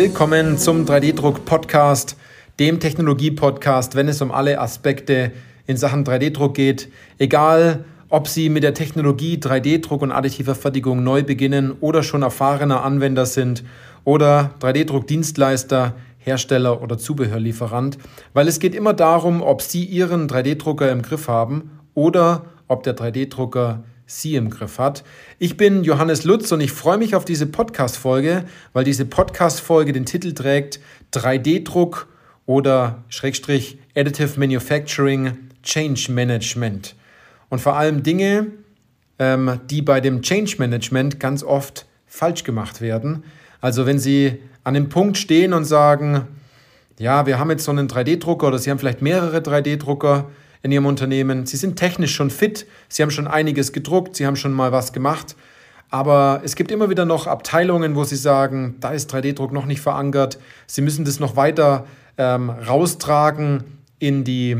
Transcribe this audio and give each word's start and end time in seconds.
Willkommen 0.00 0.58
zum 0.58 0.84
3D-Druck-Podcast, 0.84 2.16
dem 2.60 2.78
Technologie-Podcast, 2.78 3.96
wenn 3.96 4.06
es 4.06 4.22
um 4.22 4.30
alle 4.30 4.60
Aspekte 4.60 5.32
in 5.66 5.76
Sachen 5.76 6.04
3D-Druck 6.04 6.54
geht. 6.54 6.88
Egal, 7.18 7.84
ob 8.08 8.28
Sie 8.28 8.48
mit 8.48 8.62
der 8.62 8.74
Technologie 8.74 9.38
3D-Druck 9.38 10.02
und 10.02 10.12
additiver 10.12 10.54
Fertigung 10.54 11.02
neu 11.02 11.24
beginnen 11.24 11.72
oder 11.80 12.04
schon 12.04 12.22
erfahrener 12.22 12.84
Anwender 12.84 13.26
sind 13.26 13.64
oder 14.04 14.52
3D-Druck-Dienstleister, 14.60 15.94
Hersteller 16.18 16.80
oder 16.80 16.96
Zubehörlieferant, 16.96 17.98
weil 18.34 18.46
es 18.46 18.60
geht 18.60 18.76
immer 18.76 18.94
darum, 18.94 19.42
ob 19.42 19.62
Sie 19.62 19.82
Ihren 19.82 20.28
3D-Drucker 20.28 20.92
im 20.92 21.02
Griff 21.02 21.26
haben 21.26 21.72
oder 21.94 22.44
ob 22.68 22.84
der 22.84 22.96
3D-Drucker 22.96 23.82
Sie 24.10 24.36
im 24.36 24.48
Griff 24.48 24.78
hat. 24.78 25.04
Ich 25.38 25.58
bin 25.58 25.84
Johannes 25.84 26.24
Lutz 26.24 26.50
und 26.50 26.62
ich 26.62 26.72
freue 26.72 26.96
mich 26.96 27.14
auf 27.14 27.26
diese 27.26 27.44
Podcast-Folge, 27.44 28.44
weil 28.72 28.82
diese 28.82 29.04
Podcast-Folge 29.04 29.92
den 29.92 30.06
Titel 30.06 30.32
trägt 30.32 30.80
3D-Druck 31.12 32.08
oder 32.46 33.04
Schrägstrich 33.10 33.78
Additive 33.94 34.40
Manufacturing 34.40 35.36
Change 35.62 36.10
Management. 36.10 36.94
Und 37.50 37.60
vor 37.60 37.76
allem 37.76 38.02
Dinge, 38.02 38.46
ähm, 39.18 39.60
die 39.68 39.82
bei 39.82 40.00
dem 40.00 40.22
Change 40.22 40.56
Management 40.58 41.20
ganz 41.20 41.44
oft 41.44 41.84
falsch 42.06 42.44
gemacht 42.44 42.80
werden. 42.80 43.24
Also 43.60 43.84
wenn 43.84 43.98
Sie 43.98 44.38
an 44.64 44.72
dem 44.72 44.88
Punkt 44.88 45.18
stehen 45.18 45.52
und 45.52 45.66
sagen, 45.66 46.26
ja, 46.98 47.26
wir 47.26 47.38
haben 47.38 47.50
jetzt 47.50 47.64
so 47.64 47.72
einen 47.72 47.88
3D-Drucker 47.88 48.46
oder 48.46 48.58
Sie 48.58 48.70
haben 48.70 48.78
vielleicht 48.78 49.02
mehrere 49.02 49.40
3D-Drucker, 49.40 50.30
in 50.62 50.72
Ihrem 50.72 50.86
Unternehmen. 50.86 51.46
Sie 51.46 51.56
sind 51.56 51.76
technisch 51.76 52.14
schon 52.14 52.30
fit, 52.30 52.66
Sie 52.88 53.02
haben 53.02 53.10
schon 53.10 53.26
einiges 53.26 53.72
gedruckt, 53.72 54.16
Sie 54.16 54.26
haben 54.26 54.36
schon 54.36 54.52
mal 54.52 54.72
was 54.72 54.92
gemacht. 54.92 55.36
Aber 55.90 56.42
es 56.44 56.54
gibt 56.54 56.70
immer 56.70 56.90
wieder 56.90 57.04
noch 57.04 57.26
Abteilungen, 57.26 57.94
wo 57.94 58.04
Sie 58.04 58.16
sagen, 58.16 58.76
da 58.80 58.90
ist 58.90 59.12
3D-Druck 59.12 59.52
noch 59.52 59.64
nicht 59.64 59.80
verankert. 59.80 60.38
Sie 60.66 60.82
müssen 60.82 61.04
das 61.04 61.18
noch 61.18 61.36
weiter 61.36 61.86
ähm, 62.18 62.50
raustragen 62.50 63.64
in 63.98 64.24
die, 64.24 64.56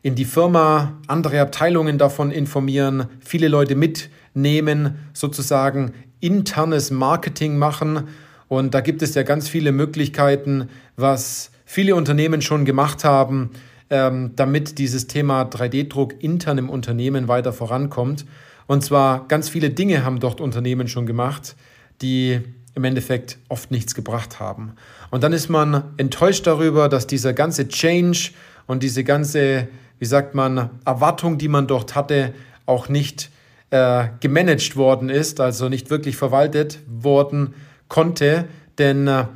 in 0.00 0.14
die 0.14 0.24
Firma, 0.24 0.98
andere 1.08 1.40
Abteilungen 1.40 1.98
davon 1.98 2.30
informieren, 2.30 3.06
viele 3.20 3.48
Leute 3.48 3.74
mitnehmen, 3.74 4.96
sozusagen 5.12 5.92
internes 6.20 6.90
Marketing 6.90 7.58
machen. 7.58 8.08
Und 8.48 8.74
da 8.74 8.80
gibt 8.80 9.02
es 9.02 9.14
ja 9.14 9.24
ganz 9.24 9.48
viele 9.48 9.72
Möglichkeiten, 9.72 10.70
was 10.96 11.50
viele 11.66 11.96
Unternehmen 11.96 12.40
schon 12.40 12.64
gemacht 12.64 13.04
haben 13.04 13.50
ähm, 13.92 14.32
damit 14.36 14.78
dieses 14.78 15.06
Thema 15.06 15.42
3D-Druck 15.42 16.14
intern 16.22 16.56
im 16.56 16.70
Unternehmen 16.70 17.28
weiter 17.28 17.52
vorankommt. 17.52 18.24
Und 18.66 18.82
zwar 18.82 19.28
ganz 19.28 19.50
viele 19.50 19.68
Dinge 19.68 20.02
haben 20.02 20.18
dort 20.18 20.40
Unternehmen 20.40 20.88
schon 20.88 21.04
gemacht, 21.04 21.54
die 22.00 22.40
im 22.74 22.84
Endeffekt 22.84 23.36
oft 23.50 23.70
nichts 23.70 23.94
gebracht 23.94 24.40
haben. 24.40 24.72
Und 25.10 25.22
dann 25.22 25.34
ist 25.34 25.50
man 25.50 25.92
enttäuscht 25.98 26.46
darüber, 26.46 26.88
dass 26.88 27.06
dieser 27.06 27.34
ganze 27.34 27.68
Change 27.68 28.30
und 28.66 28.82
diese 28.82 29.04
ganze, 29.04 29.68
wie 29.98 30.06
sagt 30.06 30.34
man, 30.34 30.70
Erwartung, 30.86 31.36
die 31.36 31.48
man 31.48 31.66
dort 31.66 31.94
hatte, 31.94 32.32
auch 32.64 32.88
nicht 32.88 33.30
äh, 33.68 34.06
gemanagt 34.20 34.74
worden 34.74 35.10
ist, 35.10 35.38
also 35.38 35.68
nicht 35.68 35.90
wirklich 35.90 36.16
verwaltet 36.16 36.78
worden 36.88 37.52
konnte, 37.88 38.46
denn 38.78 39.06
äh, 39.06 39.26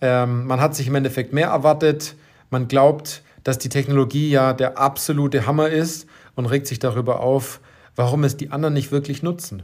ähm, 0.00 0.48
man 0.48 0.60
hat 0.60 0.74
sich 0.74 0.88
im 0.88 0.96
Endeffekt 0.96 1.32
mehr 1.32 1.48
erwartet. 1.48 2.16
Man 2.50 2.66
glaubt, 2.66 3.22
dass 3.44 3.58
die 3.58 3.68
Technologie 3.68 4.30
ja 4.30 4.52
der 4.52 4.78
absolute 4.78 5.46
Hammer 5.46 5.68
ist 5.68 6.06
und 6.34 6.46
regt 6.46 6.66
sich 6.66 6.78
darüber 6.78 7.20
auf, 7.20 7.60
warum 7.96 8.24
es 8.24 8.36
die 8.36 8.50
anderen 8.50 8.74
nicht 8.74 8.92
wirklich 8.92 9.22
nutzen. 9.22 9.62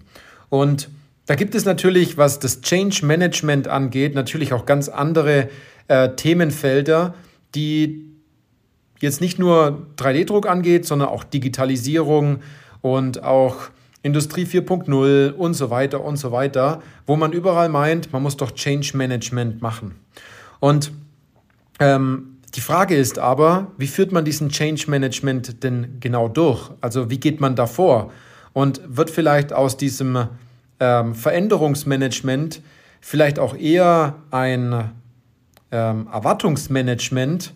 Und 0.49 0.89
da 1.27 1.35
gibt 1.35 1.55
es 1.55 1.65
natürlich, 1.65 2.17
was 2.17 2.39
das 2.39 2.61
Change 2.61 3.05
Management 3.05 3.69
angeht, 3.69 4.15
natürlich 4.15 4.53
auch 4.53 4.65
ganz 4.65 4.89
andere 4.89 5.49
äh, 5.89 6.11
Themenfelder, 6.11 7.15
die 7.55 8.05
jetzt 9.01 9.21
nicht 9.21 9.39
nur 9.39 9.87
3D-Druck 9.97 10.49
angeht, 10.49 10.87
sondern 10.87 11.09
auch 11.09 11.25
Digitalisierung 11.25 12.41
und 12.81 13.23
auch 13.23 13.57
Industrie 14.03 14.45
4.0 14.45 15.33
und 15.33 15.55
so 15.55 15.71
weiter 15.71 16.05
und 16.05 16.17
so 16.17 16.31
weiter, 16.31 16.81
wo 17.07 17.17
man 17.17 17.33
überall 17.33 17.69
meint, 17.69 18.13
man 18.13 18.23
muss 18.23 18.37
doch 18.37 18.53
Change 18.53 18.97
Management 18.97 19.61
machen. 19.61 19.97
Und 20.61 20.93
ähm, 21.81 22.36
die 22.57 22.63
Frage 22.63 22.97
ist 22.97 23.19
aber, 23.19 23.67
wie 23.77 23.87
führt 23.87 24.13
man 24.13 24.25
diesen 24.25 24.49
Change 24.49 24.91
Management 24.91 25.63
denn 25.63 25.99
genau 26.01 26.27
durch? 26.27 26.71
Also 26.81 27.11
wie 27.11 27.21
geht 27.21 27.39
man 27.39 27.55
da 27.55 27.67
vor? 27.67 28.11
Und 28.55 28.81
wird 28.89 29.11
vielleicht 29.11 29.53
aus 29.53 29.77
diesem 29.77 30.29
ähm, 30.81 31.15
Veränderungsmanagement 31.15 32.63
vielleicht 33.03 33.39
auch 33.39 33.55
eher 33.55 34.15
ein 34.31 34.91
ähm, 35.71 36.09
Erwartungsmanagement, 36.11 37.53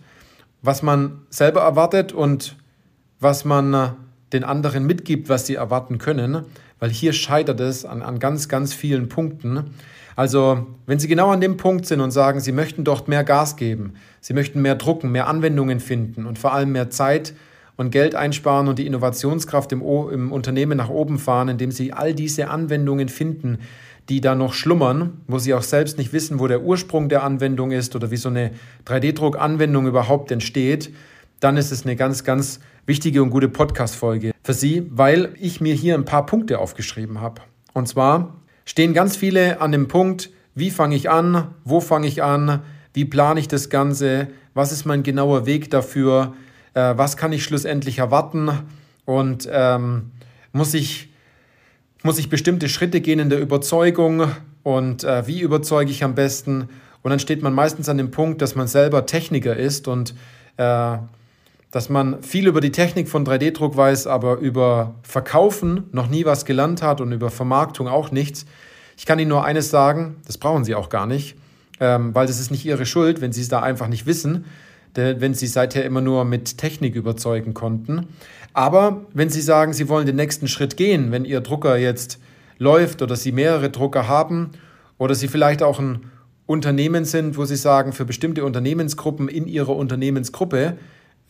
was 0.60 0.82
man 0.82 1.22
selber 1.30 1.62
erwartet 1.62 2.12
und 2.12 2.56
was 3.20 3.46
man 3.46 3.96
den 4.34 4.44
anderen 4.44 4.84
mitgibt, 4.84 5.30
was 5.30 5.46
sie 5.46 5.54
erwarten 5.54 5.96
können, 5.96 6.44
weil 6.78 6.90
hier 6.90 7.14
scheitert 7.14 7.60
es 7.60 7.86
an, 7.86 8.02
an 8.02 8.18
ganz, 8.18 8.48
ganz 8.48 8.74
vielen 8.74 9.08
Punkten. 9.08 9.74
Also, 10.16 10.66
wenn 10.86 10.98
Sie 10.98 11.08
genau 11.08 11.30
an 11.30 11.40
dem 11.40 11.56
Punkt 11.56 11.86
sind 11.86 12.00
und 12.00 12.10
sagen, 12.10 12.40
Sie 12.40 12.52
möchten 12.52 12.84
dort 12.84 13.08
mehr 13.08 13.24
Gas 13.24 13.56
geben, 13.56 13.94
Sie 14.20 14.34
möchten 14.34 14.62
mehr 14.62 14.74
drucken, 14.74 15.12
mehr 15.12 15.28
Anwendungen 15.28 15.80
finden 15.80 16.26
und 16.26 16.38
vor 16.38 16.52
allem 16.52 16.72
mehr 16.72 16.90
Zeit 16.90 17.34
und 17.76 17.90
Geld 17.90 18.14
einsparen 18.14 18.68
und 18.68 18.78
die 18.78 18.86
Innovationskraft 18.86 19.72
im, 19.72 19.82
o 19.82 20.10
im 20.10 20.32
Unternehmen 20.32 20.76
nach 20.76 20.90
oben 20.90 21.18
fahren, 21.18 21.48
indem 21.48 21.70
Sie 21.70 21.92
all 21.92 22.14
diese 22.14 22.48
Anwendungen 22.48 23.08
finden, 23.08 23.58
die 24.10 24.20
da 24.20 24.34
noch 24.34 24.52
schlummern, 24.52 25.20
wo 25.28 25.38
Sie 25.38 25.54
auch 25.54 25.62
selbst 25.62 25.96
nicht 25.96 26.12
wissen, 26.12 26.40
wo 26.40 26.48
der 26.48 26.62
Ursprung 26.62 27.08
der 27.08 27.22
Anwendung 27.22 27.70
ist 27.70 27.96
oder 27.96 28.10
wie 28.10 28.16
so 28.16 28.28
eine 28.28 28.50
3D-Druck-Anwendung 28.86 29.86
überhaupt 29.86 30.30
entsteht, 30.30 30.92
dann 31.38 31.56
ist 31.56 31.70
es 31.70 31.86
eine 31.86 31.96
ganz, 31.96 32.24
ganz 32.24 32.60
wichtige 32.84 33.22
und 33.22 33.30
gute 33.30 33.48
Podcast-Folge 33.48 34.32
für 34.42 34.52
Sie, 34.52 34.86
weil 34.90 35.34
ich 35.40 35.60
mir 35.60 35.74
hier 35.74 35.94
ein 35.94 36.04
paar 36.04 36.26
Punkte 36.26 36.58
aufgeschrieben 36.58 37.20
habe. 37.20 37.40
Und 37.72 37.88
zwar 37.88 38.39
stehen 38.70 38.94
ganz 38.94 39.16
viele 39.16 39.60
an 39.60 39.72
dem 39.72 39.88
Punkt, 39.88 40.30
wie 40.54 40.70
fange 40.70 40.94
ich 40.94 41.10
an, 41.10 41.48
wo 41.64 41.80
fange 41.80 42.06
ich 42.06 42.22
an, 42.22 42.60
wie 42.94 43.04
plane 43.04 43.40
ich 43.40 43.48
das 43.48 43.68
Ganze, 43.68 44.28
was 44.54 44.70
ist 44.70 44.84
mein 44.84 45.02
genauer 45.02 45.44
Weg 45.44 45.72
dafür, 45.72 46.34
äh, 46.74 46.94
was 46.96 47.16
kann 47.16 47.32
ich 47.32 47.42
schlussendlich 47.42 47.98
erwarten 47.98 48.48
und 49.06 49.48
ähm, 49.50 50.12
muss, 50.52 50.72
ich, 50.74 51.08
muss 52.04 52.20
ich 52.20 52.28
bestimmte 52.28 52.68
Schritte 52.68 53.00
gehen 53.00 53.18
in 53.18 53.28
der 53.28 53.40
Überzeugung 53.40 54.28
und 54.62 55.02
äh, 55.02 55.26
wie 55.26 55.40
überzeuge 55.40 55.90
ich 55.90 56.04
am 56.04 56.14
besten. 56.14 56.68
Und 57.02 57.10
dann 57.10 57.18
steht 57.18 57.42
man 57.42 57.52
meistens 57.52 57.88
an 57.88 57.98
dem 57.98 58.12
Punkt, 58.12 58.40
dass 58.40 58.54
man 58.54 58.68
selber 58.68 59.04
Techniker 59.04 59.56
ist 59.56 59.88
und 59.88 60.14
äh, 60.58 60.96
dass 61.70 61.88
man 61.88 62.22
viel 62.22 62.48
über 62.48 62.60
die 62.60 62.72
Technik 62.72 63.08
von 63.08 63.24
3D-Druck 63.24 63.76
weiß, 63.76 64.06
aber 64.06 64.38
über 64.38 64.94
Verkaufen 65.02 65.84
noch 65.92 66.08
nie 66.08 66.24
was 66.24 66.44
gelernt 66.44 66.82
hat 66.82 67.00
und 67.00 67.12
über 67.12 67.30
Vermarktung 67.30 67.86
auch 67.86 68.10
nichts. 68.10 68.44
Ich 68.96 69.06
kann 69.06 69.18
Ihnen 69.18 69.30
nur 69.30 69.44
eines 69.44 69.70
sagen, 69.70 70.16
das 70.26 70.36
brauchen 70.36 70.64
Sie 70.64 70.74
auch 70.74 70.88
gar 70.88 71.06
nicht, 71.06 71.36
ähm, 71.78 72.14
weil 72.14 72.26
das 72.26 72.40
ist 72.40 72.50
nicht 72.50 72.64
Ihre 72.64 72.86
Schuld, 72.86 73.20
wenn 73.20 73.32
Sie 73.32 73.40
es 73.40 73.48
da 73.48 73.60
einfach 73.60 73.88
nicht 73.88 74.06
wissen, 74.06 74.44
wenn 74.94 75.34
Sie 75.34 75.46
seither 75.46 75.84
immer 75.84 76.00
nur 76.00 76.24
mit 76.24 76.58
Technik 76.58 76.96
überzeugen 76.96 77.54
konnten. 77.54 78.08
Aber 78.52 79.06
wenn 79.14 79.30
Sie 79.30 79.40
sagen, 79.40 79.72
Sie 79.72 79.88
wollen 79.88 80.06
den 80.06 80.16
nächsten 80.16 80.48
Schritt 80.48 80.76
gehen, 80.76 81.12
wenn 81.12 81.24
Ihr 81.24 81.40
Drucker 81.40 81.76
jetzt 81.76 82.18
läuft 82.58 83.00
oder 83.00 83.14
Sie 83.14 83.30
mehrere 83.30 83.70
Drucker 83.70 84.08
haben 84.08 84.50
oder 84.98 85.14
Sie 85.14 85.28
vielleicht 85.28 85.62
auch 85.62 85.78
ein 85.78 86.10
Unternehmen 86.46 87.04
sind, 87.04 87.36
wo 87.36 87.44
Sie 87.44 87.54
sagen, 87.54 87.92
für 87.92 88.04
bestimmte 88.04 88.44
Unternehmensgruppen 88.44 89.28
in 89.28 89.46
Ihrer 89.46 89.76
Unternehmensgruppe, 89.76 90.76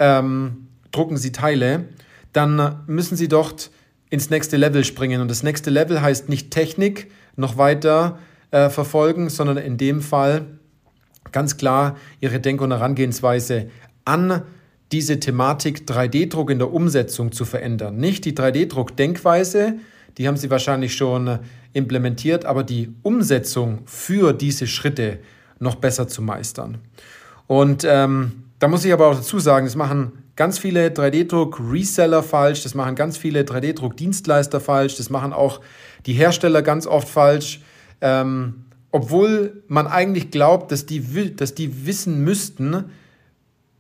ähm, 0.01 0.67
drucken 0.91 1.17
Sie 1.17 1.31
Teile, 1.31 1.85
dann 2.33 2.83
müssen 2.87 3.17
Sie 3.17 3.29
dort 3.29 3.71
ins 4.09 4.31
nächste 4.31 4.57
Level 4.57 4.85
springen. 4.85 5.21
Und 5.21 5.31
das 5.31 5.45
nächste 5.45 5.71
Level 5.71 6.03
heißt 6.03 6.29
nicht 6.29 6.51
Technik 6.51 7.11
noch 7.37 7.57
weiter 7.57 8.19
äh, 8.51 8.69
verfolgen, 8.69 9.31
sondern 9.31 9.57
in 9.59 9.77
dem 9.77 10.03
Fall 10.03 10.47
ganz 11.31 11.57
klar 11.57 11.97
Ihre 12.21 12.41
Denk- 12.41 12.61
und 12.61 12.73
Herangehensweise 12.73 13.71
an 14.05 14.43
diese 14.91 15.21
Thematik 15.21 15.85
3D-Druck 15.87 16.51
in 16.51 16.59
der 16.59 16.73
Umsetzung 16.73 17.31
zu 17.31 17.45
verändern. 17.45 17.97
Nicht 17.97 18.25
die 18.25 18.33
3D-Druck-Denkweise, 18.33 19.75
die 20.19 20.27
haben 20.27 20.37
Sie 20.37 20.51
wahrscheinlich 20.51 20.97
schon 20.97 21.39
implementiert, 21.73 22.45
aber 22.45 22.65
die 22.65 22.93
Umsetzung 23.03 23.83
für 23.85 24.33
diese 24.33 24.67
Schritte 24.67 25.21
noch 25.61 25.77
besser 25.77 26.09
zu 26.09 26.23
meistern. 26.23 26.79
Und 27.47 27.85
ähm, 27.87 28.50
da 28.61 28.69
muss 28.69 28.85
ich 28.85 28.93
aber 28.93 29.09
auch 29.09 29.17
dazu 29.17 29.39
sagen, 29.39 29.67
das 29.67 29.75
machen 29.75 30.13
ganz 30.37 30.59
viele 30.59 30.89
3D-Druck-Reseller 30.89 32.23
falsch, 32.23 32.63
das 32.63 32.75
machen 32.75 32.95
ganz 32.95 33.17
viele 33.17 33.43
3D-Druck-Dienstleister 33.43 34.61
falsch, 34.61 34.97
das 34.97 35.11
machen 35.11 35.33
auch 35.33 35.61
die 36.07 36.13
Hersteller 36.13 36.63
ganz 36.63 36.87
oft 36.87 37.09
falsch. 37.09 37.63
Ähm, 38.03 38.67
obwohl 38.93 39.63
man 39.69 39.87
eigentlich 39.87 40.31
glaubt, 40.31 40.73
dass 40.73 40.85
die, 40.85 41.35
dass 41.37 41.55
die 41.55 41.87
wissen 41.87 42.23
müssten, 42.23 42.85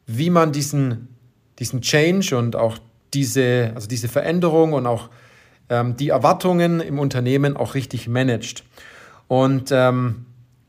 wie 0.06 0.31
man 0.31 0.50
diesen, 0.50 1.09
diesen 1.59 1.83
Change 1.83 2.37
und 2.37 2.56
auch 2.56 2.79
diese, 3.12 3.73
also 3.75 3.87
diese 3.87 4.09
Veränderung 4.09 4.73
und 4.73 4.87
auch 4.87 5.11
ähm, 5.69 5.97
die 5.97 6.09
Erwartungen 6.09 6.81
im 6.81 6.99
Unternehmen 6.99 7.56
auch 7.56 7.75
richtig 7.75 8.09
managt. 8.09 8.65
Und 9.29 9.71
ähm, 9.73 10.25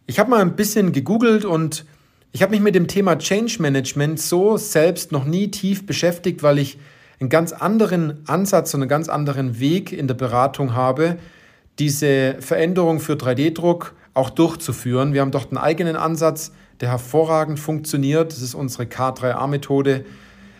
Ich 0.05 0.19
habe 0.19 0.29
mal 0.29 0.41
ein 0.41 0.57
bisschen 0.57 0.91
gegoogelt 0.91 1.45
und 1.45 1.85
ich 2.31 2.41
habe 2.41 2.51
mich 2.51 2.61
mit 2.61 2.75
dem 2.75 2.87
Thema 2.87 3.17
Change 3.17 3.57
Management 3.59 4.19
so 4.19 4.57
selbst 4.57 5.11
noch 5.11 5.25
nie 5.25 5.51
tief 5.51 5.85
beschäftigt, 5.85 6.43
weil 6.43 6.59
ich 6.59 6.77
einen 7.19 7.29
ganz 7.29 7.51
anderen 7.51 8.27
Ansatz 8.27 8.73
und 8.73 8.81
einen 8.81 8.89
ganz 8.89 9.09
anderen 9.09 9.59
Weg 9.59 9.91
in 9.91 10.07
der 10.07 10.15
Beratung 10.15 10.73
habe, 10.73 11.17
diese 11.77 12.35
Veränderung 12.39 12.99
für 12.99 13.13
3D-Druck 13.13 13.93
auch 14.13 14.29
durchzuführen. 14.29 15.13
Wir 15.13 15.21
haben 15.21 15.31
dort 15.31 15.49
einen 15.49 15.57
eigenen 15.57 15.95
Ansatz, 15.95 16.51
der 16.79 16.89
hervorragend 16.89 17.59
funktioniert. 17.59 18.31
Das 18.31 18.41
ist 18.41 18.55
unsere 18.55 18.83
K3A-Methode. 18.83 20.05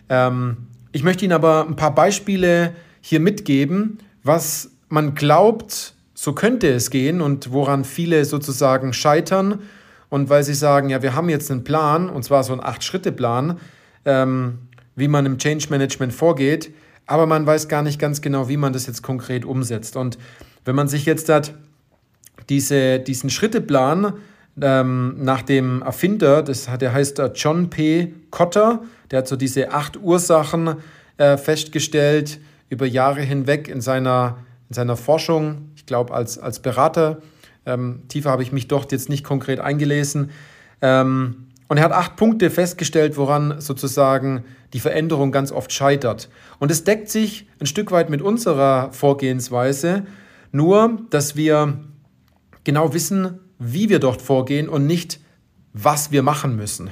Ähm, 0.10 0.58
ich 0.92 1.04
möchte 1.04 1.26
Ihnen 1.26 1.34
aber 1.34 1.66
ein 1.68 1.76
paar 1.76 1.96
Beispiele 1.96 2.74
hier 3.02 3.20
mitgeben, 3.20 3.98
was 4.24 4.72
man 4.90 5.16
glaubt, 5.16 5.96
so 6.14 6.34
könnte 6.34 6.70
es 6.70 6.92
gehen 6.92 7.22
und 7.22 7.52
woran 7.52 7.86
viele 7.86 8.26
sozusagen 8.26 8.94
scheitern. 8.94 9.60
Und 10.12 10.30
weil 10.30 10.44
sie 10.44 10.54
sagen, 10.54 10.90
ja, 10.90 11.02
wir 11.02 11.16
haben 11.16 11.30
jetzt 11.30 11.50
einen 11.50 11.64
Plan, 11.64 12.10
und 12.10 12.24
zwar 12.24 12.44
so 12.44 12.52
einen 12.52 12.62
Acht-Schritte-Plan, 12.62 13.58
ähm, 14.04 14.60
wie 14.94 15.08
man 15.08 15.26
im 15.26 15.38
Change 15.38 15.68
Management 15.70 16.14
vorgeht, 16.14 16.74
aber 17.08 17.26
man 17.26 17.46
weiß 17.46 17.70
gar 17.70 17.82
nicht 17.82 17.98
ganz 17.98 18.22
genau, 18.22 18.50
wie 18.50 18.58
man 18.58 18.74
das 18.74 18.88
jetzt 18.88 19.04
konkret 19.04 19.46
umsetzt. 19.46 19.96
Und 19.96 20.18
wenn 20.66 20.76
man 20.76 20.90
sich 20.90 21.06
jetzt 21.06 21.30
hat, 21.30 21.54
diese, 22.50 23.00
diesen 23.00 23.30
Schritteplan 23.30 24.16
ähm, 24.62 25.16
nach 25.18 25.44
dem 25.44 25.82
Erfinder, 25.82 26.44
das 26.44 26.68
der 26.80 26.92
heißt 26.92 27.20
äh, 27.20 27.32
John 27.34 27.70
P. 27.70 28.14
Cotter, 28.32 28.82
der 29.12 29.20
hat 29.20 29.30
so 29.30 29.38
diese 29.38 29.72
acht 29.72 29.96
Ursachen 29.96 30.76
äh, 31.16 31.38
festgestellt 31.38 32.42
über 32.68 32.86
Jahre 32.86 33.22
hinweg 33.22 33.70
in 33.70 33.80
seiner, 33.80 34.40
in 34.68 34.74
seiner 34.74 34.98
Forschung, 34.98 35.72
ich 35.78 35.86
glaube 35.86 36.14
als, 36.14 36.38
als 36.38 36.60
Berater. 36.60 37.22
Ähm, 37.66 38.04
tiefer 38.08 38.32
habe 38.32 38.44
ich 38.44 38.52
mich 38.52 38.68
dort 38.68 38.92
jetzt 38.92 39.10
nicht 39.10 39.24
konkret 39.24 39.60
eingelesen. 39.60 40.32
Ähm, 40.82 41.48
und 41.68 41.78
er 41.78 41.86
hat 41.86 41.94
acht 41.94 42.16
Punkte 42.18 42.50
festgestellt, 42.50 43.16
woran 43.16 43.62
sozusagen 43.62 44.44
die 44.74 44.80
Veränderung 44.80 45.32
ganz 45.32 45.52
oft 45.52 45.72
scheitert. 45.72 46.30
Und 46.60 46.70
es 46.72 46.84
deckt 46.84 47.10
sich 47.10 47.48
ein 47.60 47.66
Stück 47.66 47.92
weit 47.92 48.10
mit 48.10 48.22
unserer 48.22 48.92
Vorgehensweise, 48.92 50.04
nur 50.52 51.00
dass 51.10 51.36
wir 51.36 51.80
genau 52.64 52.94
wissen, 52.94 53.40
wie 53.58 53.90
wir 53.90 54.00
dort 54.00 54.22
vorgehen 54.22 54.68
und 54.68 54.86
nicht, 54.86 55.20
was 55.74 56.12
wir 56.12 56.24
machen 56.24 56.56
müssen. 56.56 56.92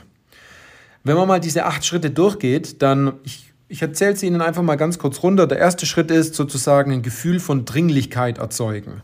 Wenn 1.03 1.17
man 1.17 1.27
mal 1.27 1.39
diese 1.39 1.65
acht 1.65 1.85
Schritte 1.85 2.11
durchgeht, 2.11 2.81
dann, 2.81 3.13
ich, 3.23 3.51
ich 3.67 3.81
erzähle 3.81 4.15
sie 4.15 4.27
Ihnen 4.27 4.41
einfach 4.41 4.61
mal 4.61 4.75
ganz 4.75 4.99
kurz 4.99 5.23
runter. 5.23 5.47
Der 5.47 5.57
erste 5.57 5.85
Schritt 5.85 6.11
ist 6.11 6.35
sozusagen 6.35 6.91
ein 6.91 7.01
Gefühl 7.01 7.39
von 7.39 7.65
Dringlichkeit 7.65 8.37
erzeugen. 8.37 9.01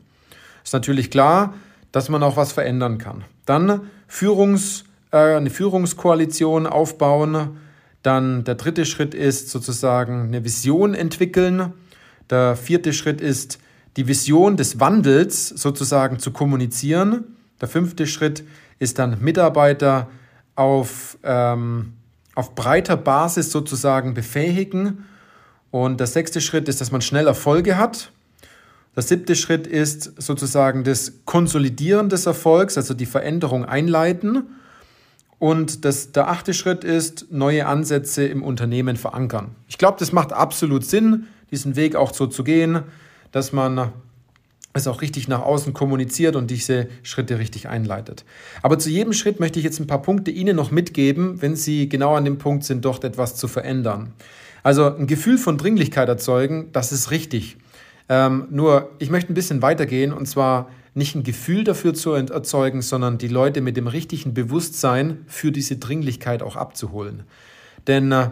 Ist 0.66 0.74
natürlich 0.74 1.12
klar, 1.12 1.54
dass 1.92 2.10
man 2.10 2.24
auch 2.24 2.36
was 2.36 2.52
verändern 2.52 2.98
kann. 2.98 3.24
Dann 3.46 3.90
Führungs, 4.08 4.84
äh, 5.12 5.36
eine 5.36 5.52
Führungskoalition 5.52 6.66
aufbauen. 6.68 7.58
Dann 8.02 8.44
der 8.44 8.56
dritte 8.56 8.86
Schritt 8.86 9.14
ist 9.14 9.50
sozusagen 9.50 10.24
eine 10.24 10.44
Vision 10.44 10.96
entwickeln. 10.96 11.74
Der 12.32 12.56
vierte 12.56 12.94
Schritt 12.94 13.22
ist 13.22 13.60
die 13.96 14.08
Vision 14.08 14.58
des 14.58 14.80
Wandels 14.80 15.50
sozusagen 15.50 16.18
zu 16.18 16.32
kommunizieren. 16.32 17.36
Der 17.62 17.68
fünfte 17.68 18.08
Schritt 18.08 18.44
ist 18.80 18.98
dann 18.98 19.22
Mitarbeiter 19.22 20.10
auf, 20.56 21.18
ähm, 21.24 21.94
auf 22.34 22.56
breiter 22.56 22.98
Basis 22.98 23.52
sozusagen 23.52 24.16
befähigen. 24.16 25.06
Und 25.70 26.00
der 26.00 26.08
sechste 26.08 26.42
Schritt 26.42 26.68
ist, 26.68 26.82
dass 26.82 26.92
man 26.92 27.02
schnell 27.02 27.28
Erfolge 27.28 27.78
hat. 27.78 28.12
Der 28.96 29.04
siebte 29.04 29.36
Schritt 29.36 29.68
ist 29.68 30.14
sozusagen 30.22 30.84
das 30.84 31.26
Konsolidieren 31.26 32.10
des 32.10 32.26
Erfolgs, 32.26 32.78
also 32.78 32.94
die 32.94 33.06
Veränderung 33.06 33.66
einleiten. 33.66 34.44
Und 35.38 35.84
das, 35.84 36.12
der 36.14 36.30
achte 36.30 36.54
Schritt 36.54 36.84
ist, 36.84 37.28
neue 37.32 37.66
Ansätze 37.66 38.26
im 38.26 38.42
Unternehmen 38.42 38.96
verankern. 38.96 39.56
Ich 39.68 39.78
glaube, 39.78 39.98
das 40.00 40.12
macht 40.12 40.32
absolut 40.32 40.86
Sinn, 40.86 41.28
diesen 41.52 41.76
Weg 41.76 41.96
auch 41.96 42.14
so 42.14 42.28
zu 42.28 42.44
gehen 42.44 42.84
dass 43.36 43.52
man 43.52 43.92
es 44.72 44.88
auch 44.88 45.02
richtig 45.02 45.28
nach 45.28 45.42
außen 45.42 45.74
kommuniziert 45.74 46.38
und 46.38 46.50
diese 46.50 46.88
Schritte 47.04 47.38
richtig 47.38 47.68
einleitet. 47.68 48.24
Aber 48.62 48.80
zu 48.80 48.90
jedem 48.90 49.12
Schritt 49.12 49.42
möchte 49.42 49.60
ich 49.60 49.66
jetzt 49.66 49.82
ein 49.82 49.88
paar 49.88 50.02
Punkte 50.02 50.32
Ihnen 50.32 50.56
noch 50.56 50.72
mitgeben, 50.72 51.42
wenn 51.42 51.58
Sie 51.58 51.90
genau 51.90 52.16
an 52.16 52.24
dem 52.24 52.38
Punkt 52.38 52.64
sind, 52.64 52.86
dort 52.86 53.04
etwas 53.04 53.36
zu 53.36 53.50
verändern. 53.50 54.14
Also 54.64 54.86
ein 54.86 55.06
Gefühl 55.06 55.38
von 55.38 55.58
Dringlichkeit 55.58 56.08
erzeugen, 56.08 56.70
das 56.72 56.94
ist 56.94 57.12
richtig. 57.12 57.58
Ähm, 58.10 58.48
nur 58.52 58.92
ich 59.00 59.10
möchte 59.10 59.31
ein 59.31 59.36
bisschen 59.36 59.62
weitergehen 59.62 60.13
und 60.13 60.28
zwar 60.28 60.69
nicht 60.94 61.16
ein 61.16 61.24
Gefühl 61.24 61.63
dafür 61.63 61.94
zu 61.94 62.13
erzeugen, 62.13 62.81
sondern 62.81 63.18
die 63.18 63.28
Leute 63.28 63.62
mit 63.62 63.75
dem 63.75 63.88
richtigen 63.88 64.34
Bewusstsein 64.34 65.25
für 65.28 65.52
diese 65.52 65.75
Dringlichkeit 65.78 66.42
auch 66.42 66.56
abzuholen. 66.56 67.24
Denn 67.88 68.12
äh, 68.12 68.30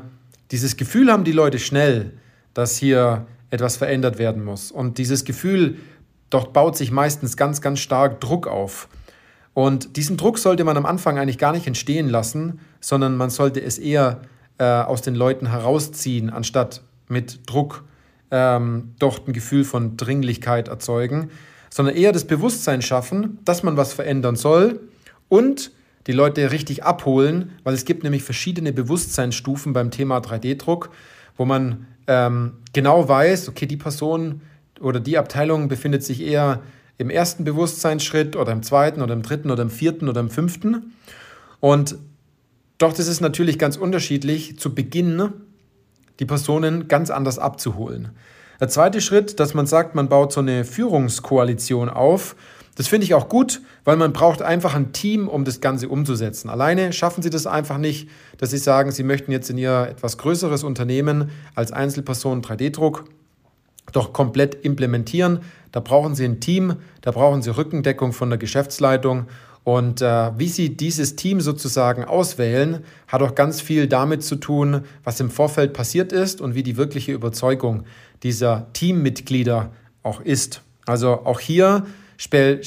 dieses 0.51 0.77
Gefühl 0.77 1.11
haben 1.11 1.25
die 1.25 1.31
Leute 1.31 1.59
schnell, 1.59 2.13
dass 2.53 2.77
hier 2.77 3.25
etwas 3.49 3.77
verändert 3.77 4.17
werden 4.17 4.43
muss. 4.43 4.71
Und 4.71 4.97
dieses 4.97 5.25
Gefühl, 5.25 5.77
dort 6.29 6.53
baut 6.53 6.77
sich 6.77 6.91
meistens 6.91 7.37
ganz, 7.37 7.61
ganz 7.61 7.79
stark 7.79 8.21
Druck 8.21 8.47
auf. 8.47 8.87
Und 9.53 9.97
diesen 9.97 10.17
Druck 10.17 10.39
sollte 10.39 10.63
man 10.63 10.77
am 10.77 10.85
Anfang 10.85 11.19
eigentlich 11.19 11.37
gar 11.37 11.51
nicht 11.51 11.67
entstehen 11.67 12.09
lassen, 12.09 12.59
sondern 12.79 13.15
man 13.15 13.29
sollte 13.29 13.61
es 13.61 13.77
eher 13.77 14.21
äh, 14.57 14.63
aus 14.63 15.01
den 15.01 15.15
Leuten 15.15 15.47
herausziehen, 15.47 16.29
anstatt 16.29 16.81
mit 17.07 17.41
Druck 17.45 17.83
ähm, 18.33 18.95
dort 18.97 19.27
ein 19.27 19.33
Gefühl 19.33 19.63
von 19.63 19.95
Dringlichkeit 19.95 20.67
erzeugen, 20.67 21.29
sondern 21.69 21.95
eher 21.95 22.11
das 22.11 22.25
Bewusstsein 22.25 22.81
schaffen, 22.81 23.37
dass 23.45 23.61
man 23.61 23.77
was 23.77 23.93
verändern 23.93 24.35
soll 24.35 24.79
und 25.29 25.71
die 26.07 26.11
Leute 26.11 26.51
richtig 26.51 26.83
abholen, 26.83 27.51
weil 27.63 27.75
es 27.75 27.85
gibt 27.85 28.03
nämlich 28.03 28.23
verschiedene 28.23 28.73
Bewusstseinsstufen 28.73 29.71
beim 29.71 29.91
Thema 29.91 30.17
3D-Druck, 30.17 30.89
wo 31.37 31.45
man 31.45 31.85
ähm, 32.07 32.53
genau 32.73 33.07
weiß, 33.07 33.49
okay, 33.49 33.67
die 33.67 33.77
Person 33.77 34.41
oder 34.81 34.99
die 34.99 35.17
Abteilung 35.17 35.69
befindet 35.69 36.03
sich 36.03 36.21
eher 36.21 36.61
im 36.97 37.11
ersten 37.11 37.43
Bewusstseinsschritt 37.43 38.35
oder 38.35 38.51
im 38.51 38.63
zweiten 38.63 39.01
oder 39.01 39.13
im 39.13 39.21
dritten 39.21 39.51
oder 39.51 39.61
im 39.61 39.69
vierten 39.69 40.09
oder 40.09 40.21
im 40.21 40.29
fünften. 40.29 40.93
Und 41.59 41.97
doch 42.79 42.93
das 42.93 43.07
ist 43.07 43.21
natürlich 43.21 43.59
ganz 43.59 43.77
unterschiedlich, 43.77 44.59
zu 44.59 44.73
Beginn 44.73 45.29
die 46.19 46.25
Personen 46.25 46.87
ganz 46.87 47.09
anders 47.09 47.39
abzuholen. 47.39 48.09
Der 48.59 48.69
zweite 48.69 49.01
Schritt, 49.01 49.39
dass 49.39 49.53
man 49.53 49.67
sagt, 49.67 49.95
man 49.95 50.09
baut 50.09 50.31
so 50.31 50.39
eine 50.39 50.63
Führungskoalition 50.63 51.89
auf 51.89 52.35
das 52.75 52.87
finde 52.87 53.05
ich 53.05 53.13
auch 53.13 53.29
gut, 53.29 53.61
weil 53.83 53.97
man 53.97 54.13
braucht 54.13 54.41
einfach 54.41 54.73
ein 54.73 54.93
Team, 54.93 55.27
um 55.27 55.45
das 55.45 55.61
Ganze 55.61 55.89
umzusetzen. 55.89 56.49
Alleine 56.49 56.91
schaffen 56.91 57.21
Sie 57.21 57.29
das 57.29 57.45
einfach 57.45 57.77
nicht, 57.77 58.09
dass 58.37 58.49
Sie 58.49 58.57
sagen, 58.57 58.91
Sie 58.91 59.03
möchten 59.03 59.31
jetzt 59.31 59.49
in 59.49 59.59
Ihr 59.59 59.87
etwas 59.91 60.17
größeres 60.17 60.63
Unternehmen 60.63 61.29
als 61.53 61.71
Einzelperson 61.71 62.41
3D-Druck 62.41 63.05
doch 63.91 64.11
komplett 64.11 64.55
implementieren. 64.65 65.41
Da 65.71 65.81
brauchen 65.81 66.15
Sie 66.15 66.25
ein 66.25 66.39
Team, 66.39 66.77
da 67.01 67.11
brauchen 67.11 67.43
Sie 67.43 67.55
Rückendeckung 67.55 68.11
von 68.11 68.29
der 68.29 68.39
Geschäftsleitung. 68.39 69.27
Und 69.63 70.01
äh, 70.01 70.37
wie 70.37 70.49
Sie 70.49 70.75
dieses 70.75 71.15
Team 71.15 71.39
sozusagen 71.39 72.03
auswählen, 72.03 72.83
hat 73.07 73.21
auch 73.21 73.33
ganz 73.33 73.61
viel 73.61 73.87
damit 73.87 74.23
zu 74.23 74.35
tun, 74.35 74.81
was 75.03 75.19
im 75.19 75.29
Vorfeld 75.29 75.73
passiert 75.73 76.11
ist 76.11 76.41
und 76.41 76.53
wie 76.53 76.63
die 76.63 76.75
wirkliche 76.75 77.13
Überzeugung 77.13 77.85
dieser 78.23 78.67
Teammitglieder 78.73 79.71
auch 80.01 80.19
ist. 80.19 80.61
Also 80.85 81.25
auch 81.25 81.39
hier 81.39 81.85
äh, 82.31 82.57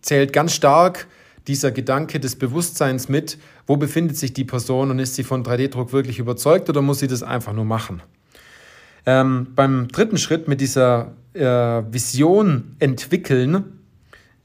zählt 0.00 0.32
ganz 0.32 0.54
stark 0.54 1.06
dieser 1.46 1.70
Gedanke 1.70 2.20
des 2.20 2.36
Bewusstseins 2.36 3.08
mit, 3.08 3.38
wo 3.66 3.76
befindet 3.76 4.16
sich 4.16 4.32
die 4.32 4.44
Person 4.44 4.90
und 4.90 4.98
ist 4.98 5.14
sie 5.14 5.24
von 5.24 5.44
3D-Druck 5.44 5.92
wirklich 5.92 6.18
überzeugt 6.18 6.68
oder 6.68 6.82
muss 6.82 7.00
sie 7.00 7.08
das 7.08 7.22
einfach 7.22 7.52
nur 7.52 7.64
machen. 7.64 8.02
Ähm, 9.06 9.48
beim 9.54 9.88
dritten 9.88 10.18
Schritt 10.18 10.48
mit 10.48 10.60
dieser 10.60 11.12
äh, 11.32 11.40
Vision 11.42 12.76
entwickeln, 12.78 13.77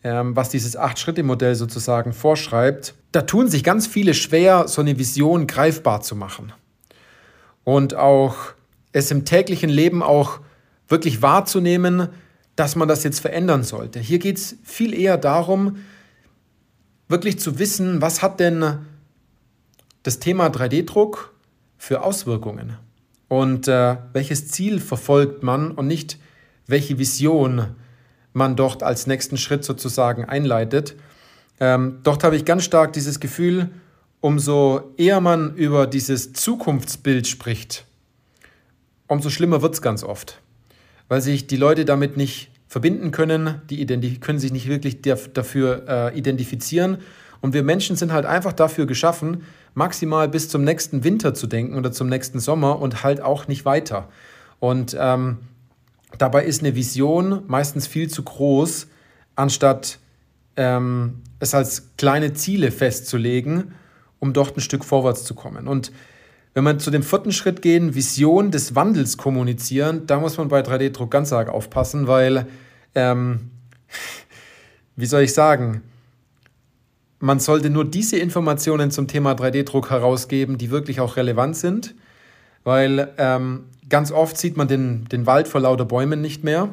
was 0.04 0.50
dieses 0.50 0.76
Acht-Schritte-Modell 0.76 1.56
sozusagen 1.56 2.14
vorschreibt, 2.14 2.94
da 3.12 3.22
tun 3.22 3.48
sich 3.48 3.64
ganz 3.64 3.88
viele 3.88 4.14
schwer, 4.14 4.68
so 4.68 4.82
eine 4.82 4.98
Vision 5.00 5.48
greifbar 5.48 6.02
zu 6.02 6.16
machen. 6.16 6.52
Und 7.64 7.96
auch 7.96 8.36
es 8.92 9.12
im 9.12 9.26
täglichen 9.26 9.70
Leben 9.70 10.04
auch 10.04 10.40
wirklich 10.88 11.22
wahrzunehmen, 11.22 12.10
dass 12.56 12.76
man 12.76 12.88
das 12.88 13.04
jetzt 13.04 13.20
verändern 13.20 13.64
sollte. 13.64 14.00
Hier 14.00 14.20
geht 14.20 14.38
es 14.38 14.58
viel 14.64 14.94
eher 14.94 15.18
darum, 15.18 15.78
wirklich 17.08 17.40
zu 17.40 17.58
wissen, 17.60 18.02
was 18.02 18.22
hat 18.22 18.40
denn 18.40 18.80
das 20.04 20.20
Thema 20.20 20.48
3D-Druck 20.48 21.34
für 21.78 22.04
Auswirkungen 22.04 22.78
und 23.28 23.68
äh, 23.68 23.98
welches 24.12 24.50
Ziel 24.50 24.80
verfolgt 24.80 25.44
man 25.44 25.72
und 25.72 25.88
nicht 25.88 26.20
welche 26.68 26.98
Vision 27.00 27.76
man 28.34 28.56
dort 28.56 28.84
als 28.84 29.08
nächsten 29.08 29.38
Schritt 29.38 29.64
sozusagen 29.64 30.26
einleitet. 30.26 30.96
Ähm, 31.60 32.00
dort 32.04 32.24
habe 32.24 32.36
ich 32.36 32.46
ganz 32.46 32.64
stark 32.64 32.94
dieses 32.94 33.20
Gefühl, 33.20 33.70
umso 34.22 34.92
eher 34.98 35.22
man 35.22 35.56
über 35.56 35.88
dieses 35.88 36.34
Zukunftsbild 36.34 37.28
spricht, 37.28 37.86
umso 39.08 39.30
schlimmer 39.30 39.62
wird 39.62 39.76
es 39.76 39.82
ganz 39.82 40.04
oft 40.04 40.40
weil 41.08 41.22
sich 41.22 41.48
die 41.48 41.58
Leute 41.58 41.86
damit 41.86 42.18
nicht 42.18 42.50
verbinden 42.68 43.12
können, 43.12 43.62
die 43.70 43.86
können 44.20 44.40
sich 44.40 44.52
nicht 44.52 44.68
wirklich 44.68 45.02
dafür 45.02 45.84
äh, 45.88 46.18
identifizieren. 46.18 46.98
Und 47.40 47.54
wir 47.54 47.62
Menschen 47.62 47.96
sind 47.96 48.12
halt 48.12 48.26
einfach 48.26 48.54
dafür 48.54 48.88
geschaffen, 48.88 49.44
maximal 49.76 50.28
bis 50.28 50.50
zum 50.50 50.64
nächsten 50.64 51.04
Winter 51.04 51.34
zu 51.34 51.46
denken 51.46 51.78
oder 51.78 51.92
zum 51.92 52.10
nächsten 52.10 52.40
Sommer 52.40 52.80
und 52.80 53.04
halt 53.04 53.22
auch 53.22 53.48
nicht 53.48 53.66
weiter. 53.66 54.10
Und 54.60 54.98
ähm, 55.00 55.38
dabei 56.18 56.46
ist 56.46 56.62
eine 56.62 56.76
Vision 56.76 57.44
meistens 57.48 57.88
viel 57.88 58.10
zu 58.10 58.24
groß, 58.24 58.88
anstatt 59.36 60.00
ähm, 60.56 61.22
es 61.40 61.54
als 61.54 61.96
kleine 61.98 62.34
Ziele 62.34 62.72
festzulegen, 62.72 63.74
um 64.20 64.34
dort 64.34 64.58
ein 64.58 64.62
Stück 64.62 64.86
vorwärts 64.86 65.24
zu 65.24 65.36
kommen. 65.36 65.68
Und 65.68 65.92
wenn 66.54 66.64
wir 66.64 66.78
zu 66.78 66.92
dem 66.92 67.04
vierten 67.04 67.32
Schritt 67.32 67.62
gehen, 67.62 67.96
Vision 67.96 68.52
des 68.52 68.76
Wandels 68.76 69.18
kommunizieren, 69.18 70.06
da 70.06 70.20
muss 70.20 70.38
man 70.38 70.50
bei 70.50 70.62
3D-Druck 70.62 71.10
ganz 71.10 71.34
arg 71.34 71.50
aufpassen, 71.50 72.08
weil, 72.08 72.48
ähm, 72.94 73.52
wie 74.96 75.08
soll 75.08 75.24
ich 75.24 75.34
sagen, 75.34 75.82
man 77.20 77.40
sollte 77.40 77.70
nur 77.70 77.86
diese 77.86 78.18
Informationen 78.18 78.92
zum 78.92 79.08
Thema 79.08 79.32
3D-Druck 79.32 79.90
herausgeben, 79.90 80.58
die 80.58 80.70
wirklich 80.70 81.00
auch 81.00 81.16
relevant 81.16 81.56
sind, 81.56 81.96
weil 82.64 83.14
ähm, 83.18 83.66
ganz 83.90 84.12
oft 84.12 84.38
sieht 84.38 84.58
man 84.58 84.68
den, 84.68 85.06
den 85.06 85.26
Wald 85.26 85.48
vor 85.48 85.62
lauter 85.62 85.86
Bäumen 85.86 86.22
nicht 86.22 86.44
mehr. 86.44 86.70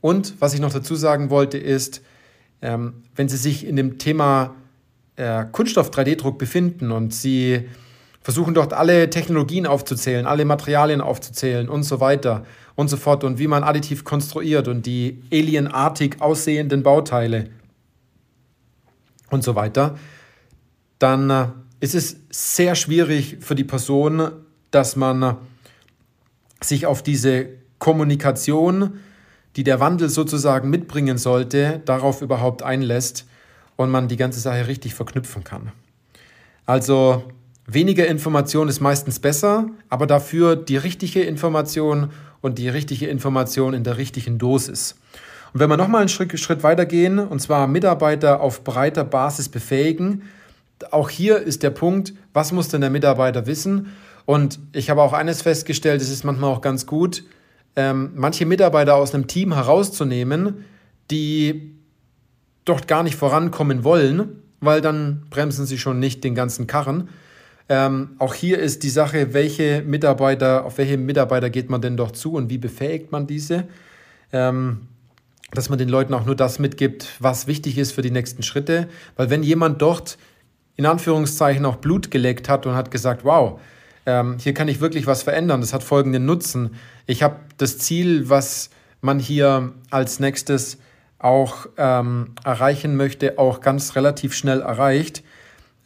Und 0.00 0.34
was 0.40 0.54
ich 0.54 0.60
noch 0.60 0.72
dazu 0.72 0.94
sagen 0.94 1.30
wollte, 1.30 1.58
ist, 1.58 2.02
ähm, 2.60 3.02
wenn 3.16 3.28
Sie 3.28 3.36
sich 3.36 3.66
in 3.66 3.76
dem 3.76 3.98
Thema 3.98 4.54
äh, 5.16 5.44
Kunststoff 5.50 5.90
3D-Druck 5.90 6.38
befinden 6.38 6.90
und 6.90 7.14
Sie 7.14 7.68
versuchen 8.20 8.54
dort 8.54 8.72
alle 8.72 9.10
Technologien 9.10 9.66
aufzuzählen, 9.66 10.26
alle 10.26 10.44
Materialien 10.44 11.00
aufzuzählen 11.00 11.68
und 11.68 11.82
so 11.82 12.00
weiter 12.00 12.44
und 12.74 12.88
so 12.88 12.96
fort 12.96 13.22
und 13.22 13.38
wie 13.38 13.46
man 13.46 13.62
additiv 13.62 14.04
konstruiert 14.04 14.66
und 14.66 14.86
die 14.86 15.22
alienartig 15.32 16.20
aussehenden 16.20 16.82
Bauteile 16.82 17.50
und 19.30 19.44
so 19.44 19.54
weiter, 19.54 19.98
dann 20.98 21.30
äh, 21.30 21.46
ist 21.80 21.94
es 21.94 22.16
sehr 22.30 22.74
schwierig 22.74 23.38
für 23.40 23.54
die 23.54 23.64
Person, 23.64 24.32
dass 24.74 24.96
man 24.96 25.36
sich 26.62 26.86
auf 26.86 27.02
diese 27.02 27.46
Kommunikation, 27.78 29.00
die 29.56 29.64
der 29.64 29.80
Wandel 29.80 30.08
sozusagen 30.08 30.70
mitbringen 30.70 31.18
sollte, 31.18 31.82
darauf 31.84 32.22
überhaupt 32.22 32.62
einlässt 32.62 33.26
und 33.76 33.90
man 33.90 34.08
die 34.08 34.16
ganze 34.16 34.40
Sache 34.40 34.66
richtig 34.66 34.94
verknüpfen 34.94 35.44
kann. 35.44 35.72
Also 36.66 37.24
Weniger 37.66 38.06
Information 38.06 38.68
ist 38.68 38.80
meistens 38.80 39.18
besser, 39.18 39.66
aber 39.88 40.06
dafür 40.06 40.54
die 40.54 40.76
richtige 40.76 41.22
Information 41.22 42.10
und 42.42 42.58
die 42.58 42.68
richtige 42.68 43.06
Information 43.06 43.72
in 43.72 43.84
der 43.84 43.96
richtigen 43.96 44.36
Dosis. 44.36 44.96
Und 45.54 45.60
wenn 45.60 45.70
wir 45.70 45.78
nochmal 45.78 46.00
einen 46.00 46.10
Schritt, 46.10 46.38
Schritt 46.38 46.62
weitergehen, 46.62 47.18
und 47.18 47.40
zwar 47.40 47.66
Mitarbeiter 47.66 48.42
auf 48.42 48.64
breiter 48.64 49.04
Basis 49.04 49.48
befähigen, 49.48 50.24
auch 50.90 51.08
hier 51.08 51.38
ist 51.38 51.62
der 51.62 51.70
Punkt, 51.70 52.12
was 52.34 52.52
muss 52.52 52.68
denn 52.68 52.82
der 52.82 52.90
Mitarbeiter 52.90 53.46
wissen? 53.46 53.94
Und 54.26 54.58
ich 54.72 54.90
habe 54.90 55.02
auch 55.02 55.12
eines 55.12 55.42
festgestellt, 55.42 56.00
es 56.00 56.10
ist 56.10 56.24
manchmal 56.24 56.50
auch 56.50 56.60
ganz 56.60 56.86
gut, 56.86 57.24
ähm, 57.76 58.12
manche 58.14 58.46
Mitarbeiter 58.46 58.94
aus 58.96 59.14
einem 59.14 59.26
Team 59.26 59.52
herauszunehmen, 59.52 60.64
die 61.10 61.74
dort 62.64 62.88
gar 62.88 63.02
nicht 63.02 63.16
vorankommen 63.16 63.84
wollen, 63.84 64.42
weil 64.60 64.80
dann 64.80 65.26
bremsen 65.28 65.66
sie 65.66 65.78
schon 65.78 65.98
nicht 65.98 66.24
den 66.24 66.34
ganzen 66.34 66.66
Karren, 66.66 67.08
ähm, 67.68 68.10
auch 68.18 68.34
hier 68.34 68.58
ist 68.58 68.82
die 68.82 68.90
Sache, 68.90 69.32
welche 69.32 69.82
Mitarbeiter, 69.82 70.66
auf 70.66 70.76
welche 70.76 70.98
Mitarbeiter 70.98 71.48
geht 71.48 71.70
man 71.70 71.80
denn 71.80 71.96
doch 71.96 72.10
zu 72.10 72.34
und 72.34 72.50
wie 72.50 72.58
befähigt 72.58 73.10
man 73.10 73.26
diese? 73.26 73.64
Ähm, 74.32 74.88
dass 75.52 75.70
man 75.70 75.78
den 75.78 75.88
Leuten 75.88 76.12
auch 76.14 76.26
nur 76.26 76.34
das 76.34 76.58
mitgibt, 76.58 77.08
was 77.20 77.46
wichtig 77.46 77.78
ist 77.78 77.92
für 77.92 78.02
die 78.02 78.10
nächsten 78.10 78.42
Schritte. 78.42 78.88
Weil 79.16 79.30
wenn 79.30 79.42
jemand 79.42 79.80
dort 79.80 80.18
in 80.76 80.84
Anführungszeichen 80.84 81.64
auch 81.64 81.76
Blut 81.76 82.10
geleckt 82.10 82.48
hat 82.48 82.66
und 82.66 82.74
hat 82.74 82.90
gesagt, 82.90 83.24
wow, 83.24 83.60
ähm, 84.06 84.36
hier 84.38 84.54
kann 84.54 84.68
ich 84.68 84.80
wirklich 84.80 85.06
was 85.06 85.22
verändern, 85.22 85.60
das 85.60 85.72
hat 85.72 85.82
folgenden 85.82 86.26
Nutzen. 86.26 86.76
Ich 87.06 87.22
habe 87.22 87.36
das 87.56 87.78
Ziel, 87.78 88.28
was 88.28 88.70
man 89.00 89.18
hier 89.18 89.72
als 89.90 90.20
nächstes 90.20 90.78
auch 91.18 91.66
ähm, 91.76 92.32
erreichen 92.44 92.96
möchte, 92.96 93.38
auch 93.38 93.60
ganz 93.60 93.96
relativ 93.96 94.34
schnell 94.34 94.60
erreicht. 94.60 95.22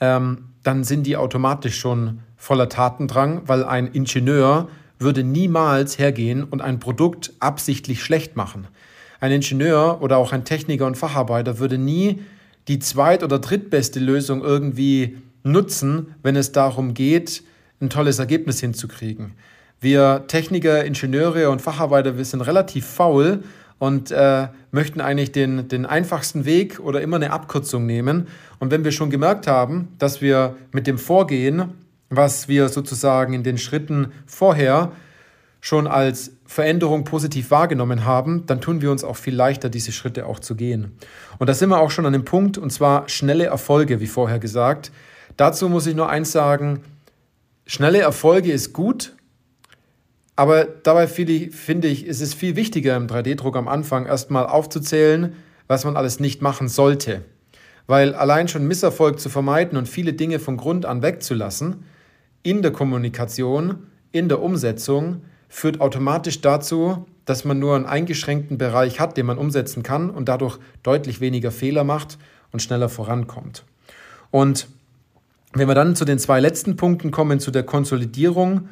Ähm, 0.01 0.49
dann 0.63 0.85
sind 0.85 1.07
die 1.07 1.17
automatisch 1.17 1.79
schon 1.79 2.21
voller 2.37 2.69
Tatendrang, 2.69 3.43
weil 3.47 3.65
ein 3.65 3.87
Ingenieur 3.89 4.69
würde 4.99 5.23
niemals 5.23 5.99
hergehen 5.99 6.43
und 6.45 6.61
ein 6.61 6.81
Produkt 6.81 7.33
absichtlich 7.39 8.03
schlecht 8.03 8.37
machen. 8.37 8.67
Ein 9.21 9.33
Ingenieur 9.33 10.03
oder 10.03 10.17
auch 10.19 10.33
ein 10.33 10.45
Techniker 10.45 10.87
und 10.87 10.97
Facharbeiter 10.97 11.59
würde 11.59 11.79
nie 11.79 12.23
die 12.69 12.79
zweit- 12.79 13.23
oder 13.23 13.39
drittbeste 13.39 14.01
Lösung 14.01 14.43
irgendwie 14.43 15.19
nutzen, 15.43 16.15
wenn 16.23 16.37
es 16.37 16.53
darum 16.53 16.95
geht, 16.95 17.43
ein 17.81 17.91
tolles 17.91 18.19
Ergebnis 18.19 18.61
hinzukriegen. 18.61 19.33
Wir 19.81 20.25
Techniker, 20.27 20.85
Ingenieure 20.85 21.51
und 21.51 21.63
Facharbeiter, 21.63 22.17
wir 22.17 22.25
sind 22.25 22.41
relativ 22.41 22.87
faul 22.87 23.45
und 23.79 24.11
äh, 24.11 24.49
möchten 24.73 25.01
eigentlich 25.01 25.31
den, 25.31 25.69
den 25.69 25.87
einfachsten 25.87 26.45
Weg 26.45 26.81
oder 26.81 27.01
immer 27.01 27.17
eine 27.17 27.31
Abkürzung 27.31 27.87
nehmen. 27.87 28.27
Und 28.59 28.73
wenn 28.73 28.85
wir 28.85 28.91
schon 28.91 29.11
gemerkt 29.11 29.47
haben, 29.47 29.89
dass 29.99 30.21
wir 30.21 30.57
mit 30.73 30.87
dem 30.87 30.99
Vorgehen, 30.99 31.75
was 32.11 32.49
wir 32.49 32.69
sozusagen 32.69 33.35
in 33.35 33.45
den 33.45 33.59
Schritten 33.59 34.13
vorher 34.27 34.93
schon 35.61 35.87
als 35.87 36.33
Veränderung 36.47 37.05
positiv 37.05 37.51
wahrgenommen 37.51 38.05
haben, 38.05 38.47
dann 38.47 38.61
tun 38.61 38.81
wir 38.81 38.91
uns 38.91 39.05
auch 39.05 39.17
viel 39.17 39.35
leichter, 39.35 39.69
diese 39.69 39.93
Schritte 39.93 40.27
auch 40.27 40.39
zu 40.41 40.55
gehen. 40.55 40.93
Und 41.39 41.49
da 41.49 41.55
sind 41.55 41.69
wir 41.69 41.79
auch 41.79 41.91
schon 41.91 42.07
an 42.07 42.13
dem 42.13 42.25
Punkt, 42.25 42.59
und 42.59 42.71
zwar 42.73 43.09
schnelle 43.09 43.47
Erfolge, 43.47 44.01
wie 44.01 44.07
vorher 44.07 44.39
gesagt. 44.39 44.91
Dazu 45.37 45.69
muss 45.69 45.87
ich 45.87 45.95
nur 45.95 46.09
eins 46.09 46.33
sagen, 46.33 46.81
schnelle 47.69 48.01
Erfolge 48.01 48.51
ist 48.51 48.73
gut, 48.73 49.15
aber 50.35 50.65
dabei 50.65 51.07
finde 51.07 51.89
ich, 51.89 52.07
ist 52.07 52.21
es 52.21 52.35
viel 52.35 52.57
wichtiger 52.57 52.97
im 52.97 53.07
3D-Druck 53.07 53.57
am 53.57 53.69
Anfang 53.69 54.07
erstmal 54.07 54.47
aufzuzählen, 54.47 55.35
was 55.69 55.85
man 55.85 55.97
alles 55.97 56.19
nicht 56.19 56.43
machen 56.43 56.69
sollte. 56.69 57.25
Weil 57.87 58.15
allein 58.15 58.49
schon 58.49 58.67
Misserfolg 58.67 59.21
zu 59.21 59.29
vermeiden 59.29 59.79
und 59.79 59.89
viele 59.89 60.13
Dinge 60.13 60.39
von 60.39 60.57
Grund 60.57 60.87
an 60.87 61.03
wegzulassen, 61.03 61.85
in 62.43 62.63
der 62.63 62.73
Kommunikation, 62.73 63.87
in 64.13 64.29
der 64.29 64.41
Umsetzung, 64.43 65.23
führt 65.49 65.81
automatisch 65.81 66.41
dazu, 66.41 67.07
dass 67.25 67.45
man 67.45 67.59
nur 67.59 67.77
einen 67.77 67.87
eingeschränkten 67.87 68.59
Bereich 68.59 69.01
hat, 69.01 69.17
den 69.17 69.27
man 69.27 69.39
umsetzen 69.39 69.83
kann 69.83 70.09
und 70.09 70.29
dadurch 70.29 70.59
deutlich 70.83 71.21
weniger 71.21 71.51
Fehler 71.51 71.85
macht 71.85 72.17
und 72.53 72.61
schneller 72.61 72.89
vorankommt. 72.89 73.65
Und 74.31 74.69
wenn 75.59 75.69
wir 75.69 75.75
dann 75.75 75.97
zu 75.97 76.05
den 76.05 76.19
zwei 76.19 76.41
letzten 76.41 76.77
Punkten 76.77 77.11
kommen, 77.11 77.41
zu 77.41 77.51
der 77.51 77.63
Konsolidierung, 77.63 78.69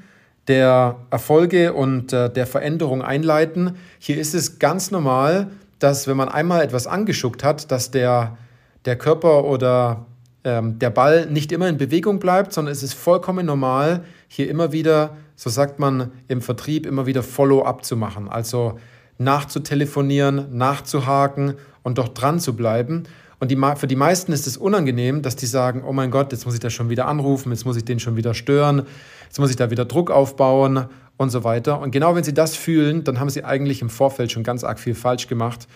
der 0.48 0.96
Erfolge 1.10 1.72
und 1.72 2.12
äh, 2.12 2.30
der 2.30 2.46
Veränderung 2.46 3.02
einleiten. 3.02 3.76
Hier 3.98 4.18
ist 4.18 4.34
es 4.34 4.58
ganz 4.58 4.90
normal, 4.90 5.48
dass 5.78 6.06
wenn 6.06 6.16
man 6.16 6.28
einmal 6.28 6.62
etwas 6.62 6.86
angeschuckt 6.86 7.42
hat, 7.44 7.70
dass 7.70 7.90
der, 7.90 8.36
der 8.84 8.96
Körper 8.96 9.44
oder 9.44 10.06
ähm, 10.44 10.78
der 10.78 10.90
Ball 10.90 11.26
nicht 11.26 11.52
immer 11.52 11.68
in 11.68 11.76
Bewegung 11.76 12.20
bleibt, 12.20 12.52
sondern 12.52 12.72
es 12.72 12.82
ist 12.82 12.94
vollkommen 12.94 13.46
normal, 13.46 14.04
hier 14.28 14.48
immer 14.48 14.72
wieder, 14.72 15.16
so 15.34 15.50
sagt 15.50 15.78
man 15.78 16.12
im 16.28 16.40
Vertrieb, 16.40 16.86
immer 16.86 17.06
wieder 17.06 17.22
Follow-up 17.22 17.84
zu 17.84 17.96
machen. 17.96 18.28
Also 18.28 18.78
nachzutelefonieren, 19.18 20.56
nachzuhaken 20.56 21.54
und 21.82 21.98
doch 21.98 22.08
dran 22.08 22.38
zu 22.38 22.54
bleiben. 22.54 23.04
Und 23.38 23.50
die, 23.50 23.56
für 23.76 23.86
die 23.86 23.96
meisten 23.96 24.32
ist 24.32 24.46
es 24.46 24.56
unangenehm, 24.56 25.22
dass 25.22 25.36
die 25.36 25.46
sagen, 25.46 25.82
oh 25.86 25.92
mein 25.92 26.10
Gott, 26.10 26.32
jetzt 26.32 26.46
muss 26.46 26.54
ich 26.54 26.60
da 26.60 26.70
schon 26.70 26.88
wieder 26.88 27.06
anrufen, 27.06 27.52
jetzt 27.52 27.66
muss 27.66 27.76
ich 27.76 27.84
den 27.84 28.00
schon 28.00 28.16
wieder 28.16 28.32
stören, 28.32 28.82
jetzt 29.24 29.38
muss 29.38 29.50
ich 29.50 29.56
da 29.56 29.70
wieder 29.70 29.84
Druck 29.84 30.10
aufbauen 30.10 30.86
und 31.16 31.30
so 31.30 31.44
weiter. 31.44 31.80
Und 31.80 31.90
genau 31.90 32.14
wenn 32.14 32.24
sie 32.24 32.34
das 32.34 32.56
fühlen, 32.56 33.04
dann 33.04 33.20
haben 33.20 33.30
sie 33.30 33.44
eigentlich 33.44 33.82
im 33.82 33.90
Vorfeld 33.90 34.32
schon 34.32 34.42
ganz 34.42 34.64
arg 34.64 34.80
viel 34.80 34.94
falsch 34.94 35.26
gemacht, 35.26 35.68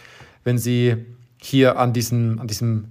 wenn 0.44 0.56
sie 0.56 0.96
hier 1.36 1.78
an 1.78 1.92
diesem, 1.92 2.38
an 2.40 2.46
diesem 2.46 2.86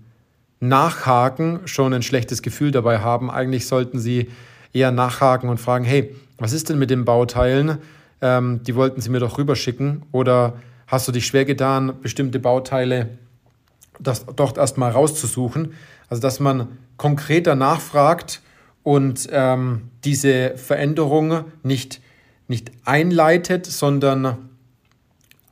Nachhaken 0.60 1.62
schon 1.66 1.94
ein 1.94 2.04
schlechtes 2.04 2.42
Gefühl 2.42 2.72
dabei 2.72 3.00
haben. 3.00 3.32
Eigentlich 3.32 3.68
sollten 3.68 4.00
sie 4.00 4.30
eher 4.74 4.92
nachhaken 4.92 5.50
und 5.50 5.60
fragen, 5.60 5.86
hey, 5.86 6.16
was 6.38 6.54
ist 6.54 6.70
denn 6.70 6.78
mit 6.80 6.90
den 6.90 7.06
Bauteilen? 7.06 7.78
Ähm, 8.22 8.62
die 8.64 8.76
wollten 8.76 9.02
sie 9.02 9.10
mir 9.10 9.20
doch 9.20 9.38
rüberschicken. 9.38 10.04
Oder 10.12 10.54
hast 10.88 11.08
du 11.08 11.12
dich 11.12 11.26
schwer 11.26 11.46
getan, 11.46 11.94
bestimmte 12.02 12.40
Bauteile 12.40 13.10
das 14.00 14.26
dort 14.26 14.58
erstmal 14.58 14.92
rauszusuchen. 14.92 15.74
Also 16.10 16.22
dass 16.22 16.40
man 16.40 16.68
konkreter 16.98 17.56
nachfragt 17.56 18.42
und 18.84 19.28
ähm, 19.32 19.90
diese 20.04 20.58
Veränderung 20.58 21.46
nicht, 21.64 22.02
nicht 22.48 22.72
einleitet, 22.86 23.66
sondern 23.66 24.50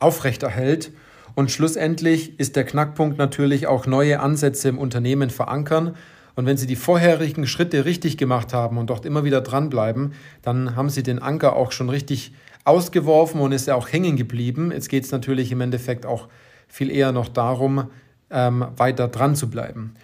aufrechterhält. 0.00 0.92
Und 1.34 1.50
schlussendlich 1.50 2.38
ist 2.40 2.56
der 2.56 2.64
Knackpunkt 2.64 3.18
natürlich 3.18 3.66
auch 3.66 3.86
neue 3.86 4.20
Ansätze 4.20 4.68
im 4.68 4.78
Unternehmen 4.78 5.30
verankern. 5.30 5.94
Und 6.34 6.46
wenn 6.46 6.56
Sie 6.56 6.66
die 6.66 6.76
vorherigen 6.76 7.46
Schritte 7.46 7.84
richtig 7.84 8.16
gemacht 8.16 8.54
haben 8.54 8.78
und 8.78 8.90
dort 8.90 9.06
immer 9.06 9.24
wieder 9.24 9.40
dranbleiben, 9.40 10.14
dann 10.42 10.74
haben 10.74 10.90
Sie 10.90 11.02
den 11.02 11.20
Anker 11.20 11.54
auch 11.54 11.72
schon 11.72 11.90
richtig 11.90 12.32
ausgeworfen 12.64 13.40
und 13.40 13.52
ist 13.52 13.66
ja 13.66 13.74
auch 13.74 13.92
hängen 13.92 14.16
geblieben. 14.16 14.72
Jetzt 14.72 14.88
geht 14.88 15.04
es 15.04 15.12
natürlich 15.12 15.52
im 15.52 15.60
Endeffekt 15.60 16.06
auch 16.06 16.28
viel 16.66 16.90
eher 16.90 17.12
noch 17.12 17.28
darum, 17.28 17.90
ähm, 18.30 18.66
weiter 18.76 19.08
dran 19.08 19.34
zu 19.34 19.50
bleiben. 19.50 19.94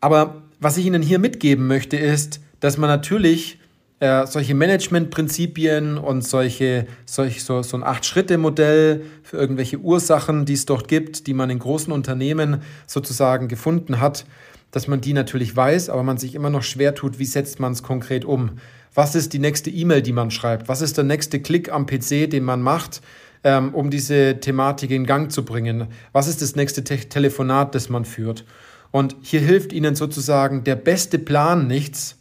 Aber 0.00 0.42
was 0.60 0.76
ich 0.76 0.86
Ihnen 0.86 1.02
hier 1.02 1.18
mitgeben 1.18 1.66
möchte, 1.66 1.96
ist, 1.96 2.40
dass 2.60 2.78
man 2.78 2.88
natürlich 2.88 3.58
äh, 4.00 4.26
solche 4.26 4.54
Managementprinzipien 4.54 5.98
und 5.98 6.22
solche, 6.22 6.86
solch, 7.06 7.42
so, 7.42 7.62
so 7.62 7.76
ein 7.76 7.82
Acht-Schritte-Modell 7.82 9.02
für 9.22 9.36
irgendwelche 9.36 9.78
Ursachen, 9.78 10.44
die 10.44 10.54
es 10.54 10.66
dort 10.66 10.88
gibt, 10.88 11.26
die 11.26 11.34
man 11.34 11.48
in 11.48 11.58
großen 11.58 11.92
Unternehmen 11.92 12.62
sozusagen 12.86 13.48
gefunden 13.48 14.00
hat, 14.00 14.26
dass 14.72 14.88
man 14.88 15.00
die 15.00 15.12
natürlich 15.12 15.54
weiß, 15.54 15.88
aber 15.88 16.02
man 16.02 16.18
sich 16.18 16.34
immer 16.34 16.50
noch 16.50 16.62
schwer 16.62 16.94
tut, 16.94 17.18
wie 17.18 17.24
setzt 17.24 17.60
man 17.60 17.72
es 17.72 17.82
konkret 17.82 18.24
um. 18.24 18.58
Was 18.94 19.14
ist 19.14 19.32
die 19.32 19.38
nächste 19.38 19.70
E-Mail, 19.70 20.02
die 20.02 20.12
man 20.12 20.30
schreibt? 20.30 20.68
Was 20.68 20.80
ist 20.80 20.96
der 20.96 21.04
nächste 21.04 21.40
Klick 21.40 21.72
am 21.72 21.86
PC, 21.86 22.28
den 22.28 22.44
man 22.44 22.62
macht, 22.62 23.00
ähm, 23.44 23.74
um 23.74 23.90
diese 23.90 24.40
Thematik 24.40 24.90
in 24.90 25.06
Gang 25.06 25.30
zu 25.30 25.44
bringen? 25.44 25.88
Was 26.12 26.26
ist 26.26 26.42
das 26.42 26.56
nächste 26.56 26.82
Te 26.82 26.96
Telefonat, 26.96 27.74
das 27.74 27.88
man 27.88 28.04
führt? 28.04 28.44
Und 28.90 29.16
hier 29.22 29.40
hilft 29.40 29.72
Ihnen 29.72 29.94
sozusagen 29.94 30.64
der 30.64 30.76
beste 30.76 31.18
Plan 31.18 31.66
nichts, 31.66 32.18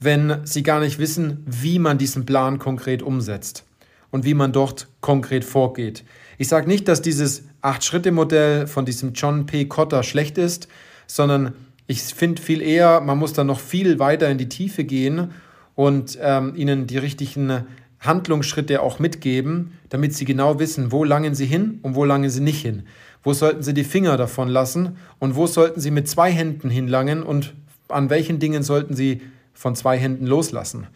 wenn 0.00 0.40
Sie 0.44 0.62
gar 0.62 0.80
nicht 0.80 0.98
wissen, 0.98 1.44
wie 1.46 1.78
man 1.78 1.98
diesen 1.98 2.26
Plan 2.26 2.58
konkret 2.58 3.02
umsetzt 3.02 3.64
und 4.10 4.24
wie 4.24 4.34
man 4.34 4.52
dort 4.52 4.88
konkret 5.00 5.44
vorgeht. 5.44 6.04
Ich 6.38 6.48
sage 6.48 6.68
nicht, 6.68 6.88
dass 6.88 7.02
dieses 7.02 7.44
Acht-Schritte-Modell 7.60 8.66
von 8.66 8.84
diesem 8.84 9.12
John 9.12 9.46
P. 9.46 9.64
Cotter 9.66 10.02
schlecht 10.02 10.38
ist, 10.38 10.68
sondern 11.06 11.54
ich 11.86 12.02
finde 12.02 12.40
viel 12.40 12.62
eher, 12.62 13.00
man 13.00 13.18
muss 13.18 13.32
da 13.32 13.44
noch 13.44 13.60
viel 13.60 13.98
weiter 13.98 14.28
in 14.28 14.38
die 14.38 14.48
Tiefe 14.48 14.84
gehen 14.84 15.30
und 15.74 16.18
ähm, 16.20 16.54
ihnen 16.54 16.86
die 16.86 16.98
richtigen 16.98 17.64
Handlungsschritte 18.02 18.82
auch 18.82 18.98
mitgeben, 18.98 19.78
damit 19.88 20.14
sie 20.14 20.24
genau 20.24 20.58
wissen, 20.58 20.92
wo 20.92 21.04
langen 21.04 21.34
sie 21.34 21.46
hin 21.46 21.78
und 21.82 21.94
wo 21.94 22.04
langen 22.04 22.28
sie 22.30 22.40
nicht 22.40 22.60
hin. 22.60 22.84
Wo 23.22 23.32
sollten 23.32 23.62
sie 23.62 23.74
die 23.74 23.84
Finger 23.84 24.16
davon 24.16 24.48
lassen 24.48 24.96
und 25.20 25.36
wo 25.36 25.46
sollten 25.46 25.80
sie 25.80 25.92
mit 25.92 26.08
zwei 26.08 26.30
Händen 26.30 26.68
hinlangen 26.68 27.22
und 27.22 27.54
an 27.88 28.10
welchen 28.10 28.40
Dingen 28.40 28.62
sollten 28.62 28.94
sie 28.94 29.22
von 29.54 29.76
zwei 29.76 29.98
Händen 29.98 30.26
loslassen, 30.26 30.88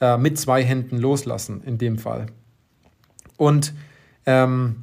äh, 0.00 0.16
mit 0.16 0.38
zwei 0.38 0.64
Händen 0.64 0.96
loslassen 0.96 1.62
in 1.64 1.76
dem 1.76 1.98
Fall. 1.98 2.26
Und 3.36 3.74
ähm, 4.24 4.76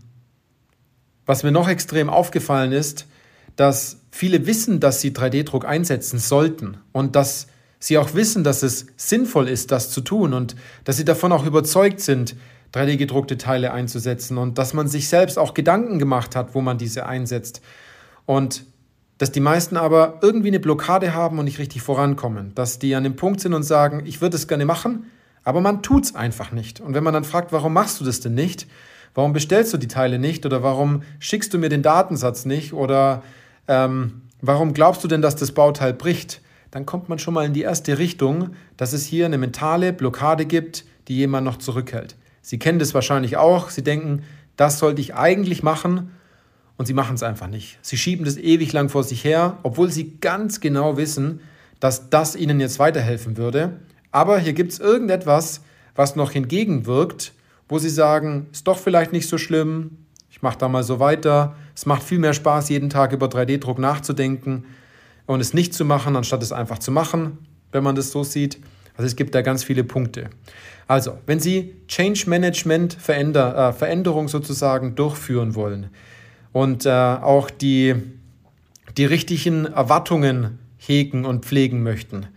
was 1.25 1.43
mir 1.43 1.51
noch 1.51 1.67
extrem 1.67 2.09
aufgefallen 2.09 2.71
ist, 2.71 3.07
dass 3.55 4.01
viele 4.11 4.45
wissen, 4.45 4.79
dass 4.79 5.01
sie 5.01 5.11
3D-Druck 5.11 5.65
einsetzen 5.65 6.19
sollten 6.19 6.77
und 6.91 7.15
dass 7.15 7.47
sie 7.81 7.97
auch 7.97 8.13
wissen, 8.13 8.45
dass 8.45 8.63
es 8.63 8.85
sinnvoll 8.95 9.49
ist, 9.49 9.71
das 9.71 9.89
zu 9.89 9.99
tun 9.99 10.33
und 10.33 10.55
dass 10.85 10.95
sie 10.97 11.03
davon 11.03 11.33
auch 11.33 11.45
überzeugt 11.45 11.99
sind, 11.99 12.35
3D-gedruckte 12.73 13.37
Teile 13.37 13.73
einzusetzen 13.73 14.37
und 14.37 14.57
dass 14.57 14.73
man 14.73 14.87
sich 14.87 15.09
selbst 15.09 15.37
auch 15.37 15.53
Gedanken 15.53 15.99
gemacht 15.99 16.37
hat, 16.37 16.55
wo 16.55 16.61
man 16.61 16.77
diese 16.77 17.05
einsetzt. 17.05 17.61
Und 18.25 18.63
dass 19.17 19.31
die 19.31 19.39
meisten 19.39 19.77
aber 19.77 20.19
irgendwie 20.21 20.47
eine 20.47 20.59
Blockade 20.59 21.13
haben 21.13 21.37
und 21.37 21.45
nicht 21.45 21.59
richtig 21.59 21.81
vorankommen. 21.81 22.55
Dass 22.55 22.79
die 22.79 22.95
an 22.95 23.03
dem 23.03 23.15
Punkt 23.15 23.41
sind 23.41 23.53
und 23.53 23.63
sagen, 23.63 24.03
ich 24.05 24.21
würde 24.21 24.37
es 24.37 24.47
gerne 24.47 24.65
machen, 24.65 25.11
aber 25.43 25.59
man 25.59 25.81
tut 25.81 26.05
es 26.05 26.15
einfach 26.15 26.51
nicht. 26.51 26.79
Und 26.79 26.93
wenn 26.93 27.03
man 27.03 27.13
dann 27.13 27.23
fragt, 27.23 27.51
warum 27.51 27.73
machst 27.73 27.99
du 27.99 28.05
das 28.05 28.19
denn 28.19 28.35
nicht? 28.35 28.67
Warum 29.13 29.33
bestellst 29.33 29.73
du 29.73 29.77
die 29.77 29.87
Teile 29.87 30.17
nicht? 30.17 30.45
Oder 30.45 30.63
warum 30.63 31.01
schickst 31.19 31.53
du 31.53 31.57
mir 31.57 31.69
den 31.69 31.81
Datensatz 31.81 32.45
nicht? 32.45 32.73
Oder 32.73 33.23
ähm, 33.67 34.21
warum 34.39 34.73
glaubst 34.73 35.03
du 35.03 35.07
denn, 35.07 35.21
dass 35.21 35.35
das 35.35 35.51
Bauteil 35.51 35.93
bricht? 35.93 36.41
Dann 36.71 36.85
kommt 36.85 37.09
man 37.09 37.19
schon 37.19 37.33
mal 37.33 37.45
in 37.45 37.53
die 37.53 37.61
erste 37.61 37.97
Richtung, 37.97 38.51
dass 38.77 38.93
es 38.93 39.05
hier 39.05 39.25
eine 39.25 39.37
mentale 39.37 39.91
Blockade 39.91 40.45
gibt, 40.45 40.85
die 41.07 41.17
jemand 41.17 41.45
noch 41.45 41.57
zurückhält. 41.57 42.15
Sie 42.41 42.59
kennen 42.59 42.79
das 42.79 42.93
wahrscheinlich 42.93 43.37
auch. 43.37 43.69
Sie 43.69 43.83
denken, 43.83 44.23
das 44.55 44.79
sollte 44.79 45.01
ich 45.01 45.13
eigentlich 45.13 45.63
machen 45.63 46.11
und 46.77 46.85
sie 46.85 46.93
machen 46.93 47.15
es 47.15 47.23
einfach 47.23 47.47
nicht. 47.47 47.77
Sie 47.81 47.97
schieben 47.97 48.25
das 48.25 48.37
ewig 48.37 48.71
lang 48.71 48.89
vor 48.89 49.03
sich 49.03 49.23
her, 49.23 49.57
obwohl 49.63 49.91
sie 49.91 50.17
ganz 50.21 50.61
genau 50.61 50.97
wissen, 50.97 51.41
dass 51.81 52.09
das 52.09 52.35
ihnen 52.35 52.59
jetzt 52.59 52.79
weiterhelfen 52.79 53.37
würde. 53.37 53.79
Aber 54.11 54.39
hier 54.39 54.53
gibt 54.53 54.71
es 54.71 54.79
irgendetwas, 54.79 55.61
was 55.95 56.15
noch 56.15 56.31
hingegen 56.31 56.87
wo 56.87 57.79
sie 57.79 57.89
sagen, 57.89 58.47
ist 58.51 58.67
doch 58.67 58.77
vielleicht 58.77 59.13
nicht 59.13 59.27
so 59.27 59.37
schlimm, 59.37 59.97
ich 60.29 60.41
mache 60.41 60.57
da 60.57 60.69
mal 60.69 60.83
so 60.83 60.99
weiter. 60.99 61.55
Es 61.75 61.85
macht 61.85 62.03
viel 62.03 62.19
mehr 62.19 62.33
Spaß, 62.33 62.69
jeden 62.69 62.89
Tag 62.89 63.11
über 63.11 63.27
3D-Druck 63.27 63.79
nachzudenken 63.79 64.65
und 65.25 65.39
es 65.39 65.53
nicht 65.53 65.73
zu 65.73 65.85
machen, 65.85 66.15
anstatt 66.15 66.43
es 66.43 66.51
einfach 66.51 66.79
zu 66.79 66.91
machen, 66.91 67.37
wenn 67.71 67.83
man 67.83 67.95
das 67.95 68.11
so 68.11 68.23
sieht. 68.23 68.59
Also 68.97 69.07
es 69.07 69.15
gibt 69.15 69.33
da 69.35 69.41
ganz 69.41 69.63
viele 69.63 69.83
Punkte. 69.83 70.29
Also, 70.87 71.17
wenn 71.25 71.39
Sie 71.39 71.75
Change 71.87 72.23
Management 72.27 72.93
Veränder, 72.93 73.69
äh, 73.69 73.73
Veränderung 73.73 74.27
sozusagen 74.27 74.95
durchführen 74.95 75.55
wollen, 75.55 75.89
und 76.53 76.85
äh, 76.85 76.89
auch 76.89 77.49
die, 77.49 77.95
die 78.97 79.05
richtigen 79.05 79.65
Erwartungen 79.65 80.59
hegen 80.77 81.25
und 81.25 81.45
pflegen 81.45 81.83
möchten 81.83 82.27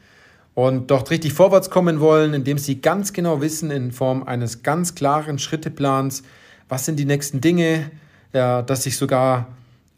und 0.55 0.91
dort 0.91 1.11
richtig 1.11 1.33
vorwärts 1.33 1.71
kommen 1.71 2.01
wollen, 2.01 2.35
indem 2.35 2.59
sie 2.59 2.81
ganz 2.81 3.13
genau 3.13 3.41
wissen 3.41 3.71
in 3.71 3.91
Form 3.91 4.23
eines 4.23 4.63
ganz 4.63 4.95
klaren 4.95 5.39
Schritteplans, 5.39 6.23
was 6.69 6.85
sind 6.85 6.99
die 6.99 7.05
nächsten 7.05 7.41
Dinge, 7.41 7.91
äh, 8.33 8.63
dass 8.63 8.87
ich 8.87 8.97
sogar 8.97 9.49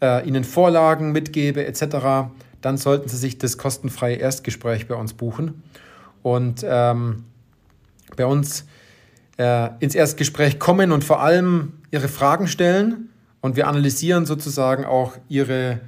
äh, 0.00 0.26
ihnen 0.26 0.44
Vorlagen 0.44 1.12
mitgebe 1.12 1.66
etc., 1.66 2.30
dann 2.66 2.78
sollten 2.78 3.08
sie 3.08 3.16
sich 3.16 3.38
das 3.38 3.58
kostenfreie 3.58 4.16
Erstgespräch 4.16 4.88
bei 4.88 4.96
uns 4.96 5.12
buchen 5.12 5.62
und 6.24 6.66
ähm, 6.68 7.22
bei 8.16 8.26
uns 8.26 8.66
äh, 9.36 9.68
ins 9.78 9.94
Erstgespräch 9.94 10.58
kommen 10.58 10.90
und 10.90 11.04
vor 11.04 11.22
allem 11.22 11.74
ihre 11.92 12.08
Fragen 12.08 12.48
stellen 12.48 13.08
und 13.40 13.54
wir 13.54 13.68
analysieren 13.68 14.26
sozusagen 14.26 14.84
auch 14.84 15.12
ihre, 15.28 15.78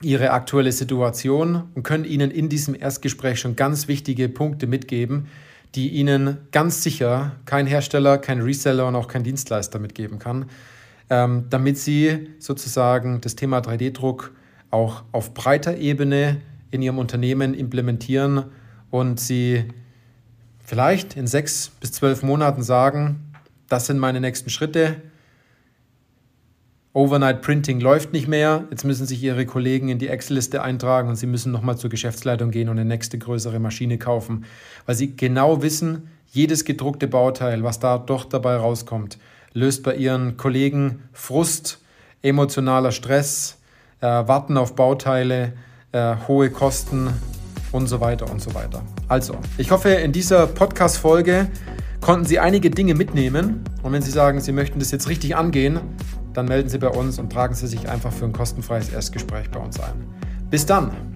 ihre 0.00 0.30
aktuelle 0.30 0.70
Situation 0.70 1.64
und 1.74 1.82
können 1.82 2.04
Ihnen 2.04 2.30
in 2.30 2.48
diesem 2.48 2.76
Erstgespräch 2.76 3.40
schon 3.40 3.56
ganz 3.56 3.88
wichtige 3.88 4.28
Punkte 4.28 4.68
mitgeben, 4.68 5.26
die 5.74 5.88
Ihnen 5.88 6.36
ganz 6.52 6.84
sicher 6.84 7.32
kein 7.46 7.66
Hersteller, 7.66 8.18
kein 8.18 8.40
Reseller 8.40 8.86
und 8.86 8.94
auch 8.94 9.08
kein 9.08 9.24
Dienstleister 9.24 9.80
mitgeben 9.80 10.20
kann, 10.20 10.44
ähm, 11.10 11.46
damit 11.50 11.78
Sie 11.78 12.28
sozusagen 12.38 13.20
das 13.20 13.34
Thema 13.34 13.58
3D-Druck 13.58 14.35
auch 14.70 15.04
auf 15.12 15.34
breiter 15.34 15.76
Ebene 15.76 16.40
in 16.70 16.82
Ihrem 16.82 16.98
Unternehmen 16.98 17.54
implementieren 17.54 18.44
und 18.90 19.20
Sie 19.20 19.64
vielleicht 20.64 21.16
in 21.16 21.26
sechs 21.26 21.70
bis 21.80 21.92
zwölf 21.92 22.22
Monaten 22.22 22.62
sagen, 22.62 23.32
das 23.68 23.86
sind 23.86 23.98
meine 23.98 24.20
nächsten 24.20 24.50
Schritte, 24.50 24.96
Overnight 26.96 27.42
Printing 27.42 27.78
läuft 27.78 28.14
nicht 28.14 28.26
mehr. 28.26 28.64
Jetzt 28.70 28.84
müssen 28.84 29.04
sich 29.04 29.22
Ihre 29.22 29.44
Kollegen 29.44 29.90
in 29.90 29.98
die 29.98 30.08
Excel-Liste 30.08 30.62
eintragen 30.62 31.10
und 31.10 31.16
Sie 31.16 31.26
müssen 31.26 31.52
nochmal 31.52 31.76
zur 31.76 31.90
Geschäftsleitung 31.90 32.50
gehen 32.50 32.70
und 32.70 32.78
eine 32.78 32.88
nächste 32.88 33.18
größere 33.18 33.60
Maschine 33.60 33.98
kaufen, 33.98 34.46
weil 34.86 34.94
Sie 34.94 35.14
genau 35.14 35.60
wissen, 35.60 36.08
jedes 36.32 36.64
gedruckte 36.64 37.06
Bauteil, 37.06 37.62
was 37.62 37.80
da 37.80 37.98
doch 37.98 38.24
dabei 38.24 38.56
rauskommt, 38.56 39.18
löst 39.52 39.82
bei 39.82 39.94
Ihren 39.94 40.38
Kollegen 40.38 41.02
Frust, 41.12 41.80
emotionaler 42.22 42.92
Stress, 42.92 43.58
Warten 44.06 44.56
auf 44.56 44.74
Bauteile, 44.74 45.52
äh, 45.92 46.16
hohe 46.28 46.50
Kosten 46.50 47.10
und 47.72 47.86
so 47.88 48.00
weiter 48.00 48.30
und 48.30 48.40
so 48.40 48.54
weiter. 48.54 48.82
Also, 49.08 49.36
ich 49.58 49.70
hoffe, 49.70 49.90
in 49.90 50.12
dieser 50.12 50.46
Podcast-Folge 50.46 51.48
konnten 52.00 52.24
Sie 52.24 52.38
einige 52.38 52.70
Dinge 52.70 52.94
mitnehmen. 52.94 53.64
Und 53.82 53.92
wenn 53.92 54.02
Sie 54.02 54.10
sagen, 54.10 54.40
Sie 54.40 54.52
möchten 54.52 54.78
das 54.78 54.90
jetzt 54.90 55.08
richtig 55.08 55.36
angehen, 55.36 55.80
dann 56.32 56.46
melden 56.46 56.68
Sie 56.68 56.78
bei 56.78 56.88
uns 56.88 57.18
und 57.18 57.32
tragen 57.32 57.54
Sie 57.54 57.66
sich 57.66 57.88
einfach 57.88 58.12
für 58.12 58.26
ein 58.26 58.32
kostenfreies 58.32 58.90
Erstgespräch 58.90 59.50
bei 59.50 59.60
uns 59.60 59.80
ein. 59.80 60.04
Bis 60.50 60.66
dann! 60.66 61.15